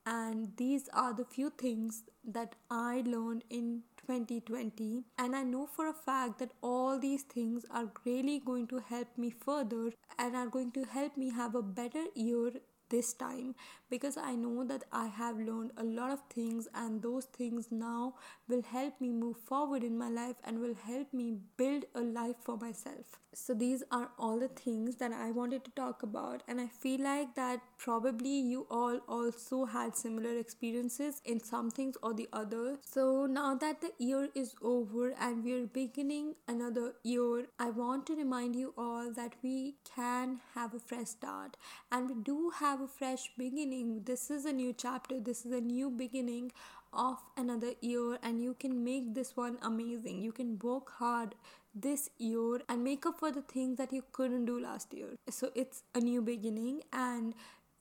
And 0.06 0.56
these 0.58 0.90
are 0.94 1.14
the 1.14 1.26
few 1.26 1.50
things 1.50 2.04
that 2.24 2.56
I 2.70 3.04
learned 3.06 3.44
in 3.50 3.84
2020 4.08 5.04
and 5.18 5.36
I 5.36 5.44
know 5.44 5.68
for 5.68 5.88
a 5.88 5.94
fact 5.94 6.40
that 6.40 6.52
all 6.62 7.00
these 7.00 7.24
things 7.24 7.66
are 7.70 7.92
really 8.04 8.40
going 8.40 8.68
to 8.68 8.80
help 8.80 9.18
me 9.18 9.30
further 9.30 9.92
and 10.18 10.36
are 10.36 10.48
going 10.48 10.72
to 10.72 10.84
help 10.84 11.18
me 11.18 11.30
have 11.30 11.56
a 11.56 11.62
better 11.62 12.06
year 12.16 12.52
this 12.92 13.14
time 13.14 13.56
because 13.90 14.18
I 14.18 14.36
know 14.36 14.64
that 14.66 14.84
I 14.92 15.08
have 15.08 15.38
learned 15.38 15.72
a 15.78 15.84
lot 15.84 16.12
of 16.12 16.22
things 16.34 16.68
and 16.74 17.02
those 17.02 17.26
things 17.26 17.68
now 17.72 18.16
will 18.48 18.62
help 18.62 19.02
me 19.02 19.12
move 19.12 19.38
forward 19.38 19.84
in 19.84 19.98
my 19.98 20.10
life 20.10 20.36
and 20.44 20.60
will 20.60 20.76
help 20.86 21.14
me 21.14 21.38
build 21.58 21.86
a 21.96 22.02
life 22.02 22.36
for 22.42 22.58
myself. 22.58 23.20
So 23.34 23.54
these 23.54 23.84
are 23.92 24.10
all 24.20 24.40
the 24.40 24.50
things 24.50 24.96
that 24.98 25.12
I 25.14 25.32
wanted 25.32 25.64
to 25.66 25.72
talk 25.72 26.04
about 26.04 26.44
and 26.48 26.60
I 26.60 26.68
feel 26.68 27.02
like 27.02 27.36
that 27.36 27.62
probably 27.78 28.40
you 28.40 28.68
all 28.70 29.00
also 29.08 29.66
had 29.66 29.96
similar 29.96 30.38
experiences 30.38 31.22
in 31.26 31.40
some 31.42 31.72
things 31.72 31.96
or 32.04 32.14
the 32.14 32.28
other. 32.34 32.78
So 32.86 33.26
now 33.26 33.56
that 33.56 33.82
the 33.82 33.92
year 33.98 34.30
is 34.36 34.54
over 34.62 35.14
and 35.20 35.44
we're 35.44 35.66
beginning 35.68 36.36
another 36.48 36.94
year, 37.04 37.48
I 37.60 37.70
want 37.70 38.06
to 38.08 38.16
remind 38.16 38.56
you 38.56 38.74
all 38.78 39.12
that 39.14 39.34
we 39.42 39.76
can 39.96 40.40
have 40.54 40.74
a 40.74 40.80
fresh 40.80 41.08
start 41.08 41.56
and 41.92 42.10
we 42.10 42.16
do 42.16 42.52
have 42.60 42.81
a 42.82 42.88
fresh 42.88 43.30
beginning. 43.38 44.02
This 44.06 44.32
is 44.32 44.46
a 44.46 44.52
new 44.52 44.74
chapter. 44.74 45.20
This 45.20 45.46
is 45.46 45.52
a 45.52 45.62
new 45.62 45.90
beginning 45.90 46.52
of 46.94 47.20
another 47.38 47.74
year 47.82 48.18
and 48.24 48.42
you 48.42 48.56
can 48.60 48.84
make 48.84 49.14
this 49.14 49.38
one 49.38 49.58
amazing. 49.62 50.22
You 50.22 50.32
can 50.32 50.58
work 50.60 50.92
hard 50.98 51.36
this 51.74 52.10
year 52.18 52.62
and 52.68 52.84
make 52.84 53.06
up 53.06 53.20
for 53.20 53.32
the 53.32 53.42
things 53.42 53.78
that 53.78 53.94
you 53.94 54.04
couldn't 54.12 54.46
do 54.46 54.60
last 54.60 54.94
year. 54.94 55.10
So 55.30 55.52
it's 55.56 55.84
a 55.96 56.00
new 56.00 56.22
beginning 56.22 56.82
and 56.92 57.34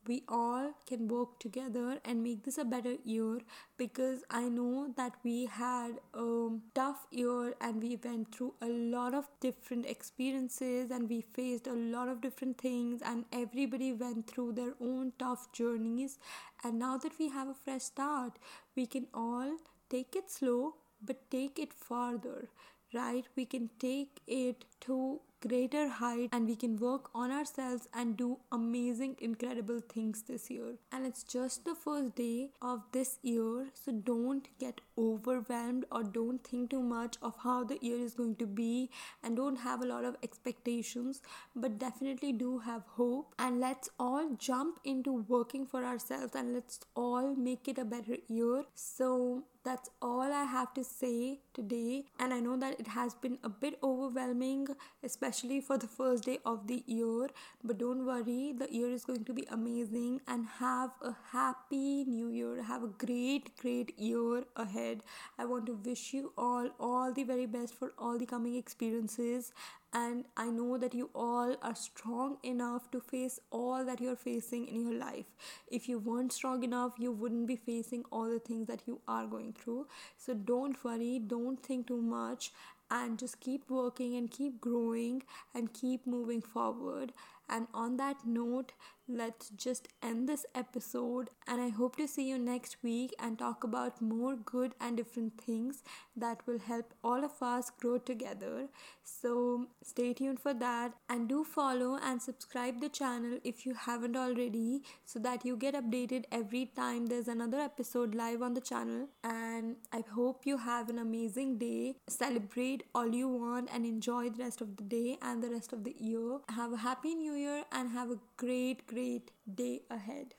we 0.07 0.23
all 0.29 0.73
can 0.87 1.07
work 1.09 1.39
together 1.39 1.99
and 2.05 2.23
make 2.23 2.45
this 2.45 2.59
a 2.59 2.65
better 2.65 2.95
year 3.05 3.41
because 3.77 4.23
I 4.31 4.49
know 4.49 4.93
that 4.97 5.13
we 5.23 5.47
had 5.47 6.01
a 6.15 6.49
tough 6.75 7.07
year 7.11 7.55
and 7.61 7.83
we 7.83 7.97
went 8.03 8.35
through 8.35 8.55
a 8.63 8.67
lot 8.69 9.15
of 9.15 9.29
different 9.41 9.87
experiences 9.87 10.91
and 10.91 11.09
we 11.09 11.21
faced 11.21 11.67
a 11.67 11.73
lot 11.73 12.09
of 12.09 12.21
different 12.21 12.59
things 12.59 13.03
and 13.05 13.25
everybody 13.33 13.93
went 13.93 14.27
through 14.29 14.53
their 14.53 14.75
own 14.81 15.13
tough 15.19 15.53
journeys. 15.53 16.19
And 16.65 16.79
now 16.79 16.97
that 16.99 17.19
we 17.19 17.29
have 17.29 17.49
a 17.49 17.55
fresh 17.55 17.83
start 17.83 18.39
we 18.77 18.87
can 18.87 19.07
all 19.15 19.57
take 19.89 20.17
it 20.17 20.31
slow 20.31 20.75
but 21.03 21.31
take 21.31 21.59
it 21.59 21.73
farther 21.73 22.49
right? 22.93 23.25
We 23.37 23.45
can 23.47 23.71
take 23.79 24.21
it 24.27 24.65
to 24.83 25.21
greater 25.41 25.89
height 25.89 26.29
and 26.33 26.47
we 26.47 26.55
can 26.55 26.77
work 26.77 27.11
on 27.15 27.31
ourselves 27.31 27.89
and 27.95 28.17
do 28.17 28.39
amazing 28.53 29.17
incredible 29.21 29.81
things 29.81 30.23
this 30.23 30.51
year. 30.51 30.75
And 30.93 31.07
it's 31.07 31.23
just 31.23 31.65
the 31.65 31.75
first 31.75 32.15
day 32.17 32.51
of 32.61 32.83
this 32.93 33.19
year 33.23 33.67
so 33.75 33.93
don't 33.93 34.49
get 34.59 34.81
overwhelmed 34.99 35.87
or 35.91 36.03
don't 36.03 36.45
think 36.45 36.71
too 36.71 36.83
much 36.83 37.17
of 37.23 37.35
how 37.43 37.65
the 37.65 37.79
year 37.81 37.99
is 37.99 38.15
going 38.15 38.37
to 38.37 38.47
be 38.47 38.91
and 39.23 39.37
don't 39.37 39.57
have 39.57 39.83
a 39.83 39.87
lot 39.87 40.05
of 40.05 40.17
expectations 40.23 41.23
but 41.57 41.79
definitely 41.79 42.33
do 42.33 42.59
have 42.59 42.83
hope. 42.97 43.35
And 43.39 43.61
let's 43.61 43.89
all 43.99 44.31
jump 44.39 44.79
into 44.85 45.25
working 45.29 45.67
for 45.67 45.85
ourselves 45.85 46.35
and 46.35 46.55
let's 46.55 46.81
all 46.95 47.35
make 47.35 47.67
it 47.69 47.79
a 47.79 47.85
better 47.85 48.17
year. 48.29 48.65
So 48.75 49.45
that's 49.63 49.91
all 50.01 50.23
I 50.33 50.45
have 50.45 50.73
to 50.75 50.83
say 50.85 51.41
today. 51.53 52.05
And 52.19 52.33
I 52.33 52.41
know 52.41 52.57
that 52.59 52.81
it 52.81 52.89
has 52.89 53.15
been 53.15 53.39
a 53.45 53.49
bit 53.49 53.79
overwhelming, 53.83 54.69
especially 55.03 55.61
for 55.61 55.77
the 55.77 55.87
first 55.87 56.25
day 56.25 56.39
of 56.47 56.67
the 56.67 56.83
year. 56.87 57.29
But 57.63 57.79
don't 57.79 58.07
worry, 58.07 58.55
the 58.59 58.73
year 58.73 58.91
is 58.91 59.05
going 59.05 59.25
to 59.25 59.35
be 59.35 59.47
amazing. 59.51 60.21
And 60.27 60.47
have 60.59 60.91
a 61.03 61.15
happy 61.33 62.05
new 62.05 62.29
year. 62.29 62.63
Have 62.63 62.83
a 62.85 62.89
great, 62.89 63.57
great 63.59 63.99
year 63.99 64.45
ahead. 64.57 65.03
I 65.39 65.45
want 65.45 65.67
to 65.67 65.75
wish 65.85 66.15
you 66.15 66.33
all 66.39 66.69
all 66.79 67.13
the 67.13 67.25
very 67.25 67.47
best 67.47 67.75
for 67.75 67.93
all 67.99 68.19
the 68.19 68.27
coming 68.27 68.55
experiences 68.57 69.53
and 69.93 70.25
I 70.37 70.47
know 70.51 70.79
that 70.79 70.95
you 70.95 71.11
all 71.15 71.57
are 71.63 71.75
strong 71.75 72.39
enough 72.45 72.91
to 72.93 73.01
face 73.01 73.41
all 73.51 73.85
that 73.85 74.01
you're 74.01 74.15
facing 74.17 74.69
in 74.69 74.83
your 74.89 74.99
life. 74.99 75.27
If 75.69 75.89
you 75.89 75.99
weren't 75.99 76.33
strong 76.33 76.63
enough, 76.63 76.93
you 76.99 77.11
wouldn't 77.11 77.49
be 77.49 77.57
facing 77.57 78.05
all 78.13 78.31
the 78.31 78.39
things 78.39 78.69
that 78.69 78.83
you 78.87 79.01
are 79.09 79.27
going 79.27 79.53
through. 79.53 79.89
So 80.17 80.35
don't 80.35 80.83
worry, 80.85 81.19
don't 81.19 81.61
think 81.61 81.89
too 81.89 82.01
much, 82.01 82.53
and 82.91 83.19
just 83.19 83.41
keep 83.41 83.69
working 83.69 84.17
and 84.17 84.31
keep 84.31 84.61
growing 84.61 85.23
and 85.55 85.73
keep 85.73 86.07
moving 86.07 86.41
forward. 86.41 87.13
And 87.49 87.67
on 87.75 87.97
that 87.97 88.25
note, 88.25 88.73
let's 89.17 89.51
just 89.51 89.89
end 90.03 90.29
this 90.29 90.47
episode. 90.55 91.31
And 91.47 91.61
I 91.61 91.69
hope 91.69 91.97
to 91.97 92.07
see 92.07 92.29
you 92.29 92.39
next 92.39 92.77
week 92.83 93.15
and 93.19 93.39
talk 93.39 93.65
about 93.65 94.01
more 94.01 94.37
good 94.37 94.75
and 94.81 94.97
different 94.97 95.41
things 95.41 95.83
that 96.17 96.47
will 96.47 96.59
help 96.59 96.95
all 97.03 97.25
of 97.25 97.43
us 97.43 97.71
grow 97.81 97.99
together. 97.99 98.69
So 99.03 99.67
stay 99.83 100.13
tuned 100.13 100.41
for 100.41 100.55
that 100.55 100.93
and 101.09 101.29
do 101.29 101.43
follow 101.45 101.99
and 102.03 102.23
subscribe 102.23 102.81
the 102.81 102.89
channel 102.89 103.39
if 103.43 103.67
you 103.67 103.75
haven't 103.75 104.17
already 104.17 104.83
so 105.05 105.19
that 105.21 105.45
you 105.45 105.57
get 105.57 105.75
updated 105.75 106.25
every 106.31 106.67
time 106.67 107.07
there's 107.07 107.29
another 107.29 107.59
episode 107.59 108.15
live 108.15 108.43
on 108.43 108.55
the 108.55 108.61
channel. 108.61 109.09
And 109.25 109.77
I 109.93 110.05
hope 110.15 110.47
you 110.47 110.57
have 110.59 110.89
an 110.89 110.99
amazing 110.99 111.59
day. 111.59 111.97
Celebrate 112.09 112.85
all 112.95 113.13
you 113.13 113.29
want 113.29 113.69
and 113.73 113.85
enjoy 113.85 114.31
the 114.31 114.45
rest 114.45 114.61
of 114.61 114.77
the 114.77 114.85
day 114.85 115.19
and 115.23 115.43
the 115.43 115.51
rest 115.51 115.73
of 115.73 115.85
the 115.85 115.95
year. 115.99 116.39
Have 116.49 116.73
a 116.73 116.77
happy 116.77 117.15
new 117.15 117.35
year 117.35 117.65
and 117.73 117.91
have 117.91 118.11
a 118.11 118.19
great, 118.37 118.87
great, 118.87 119.00
great 119.01 119.31
day 119.47 119.81
ahead. 119.89 120.35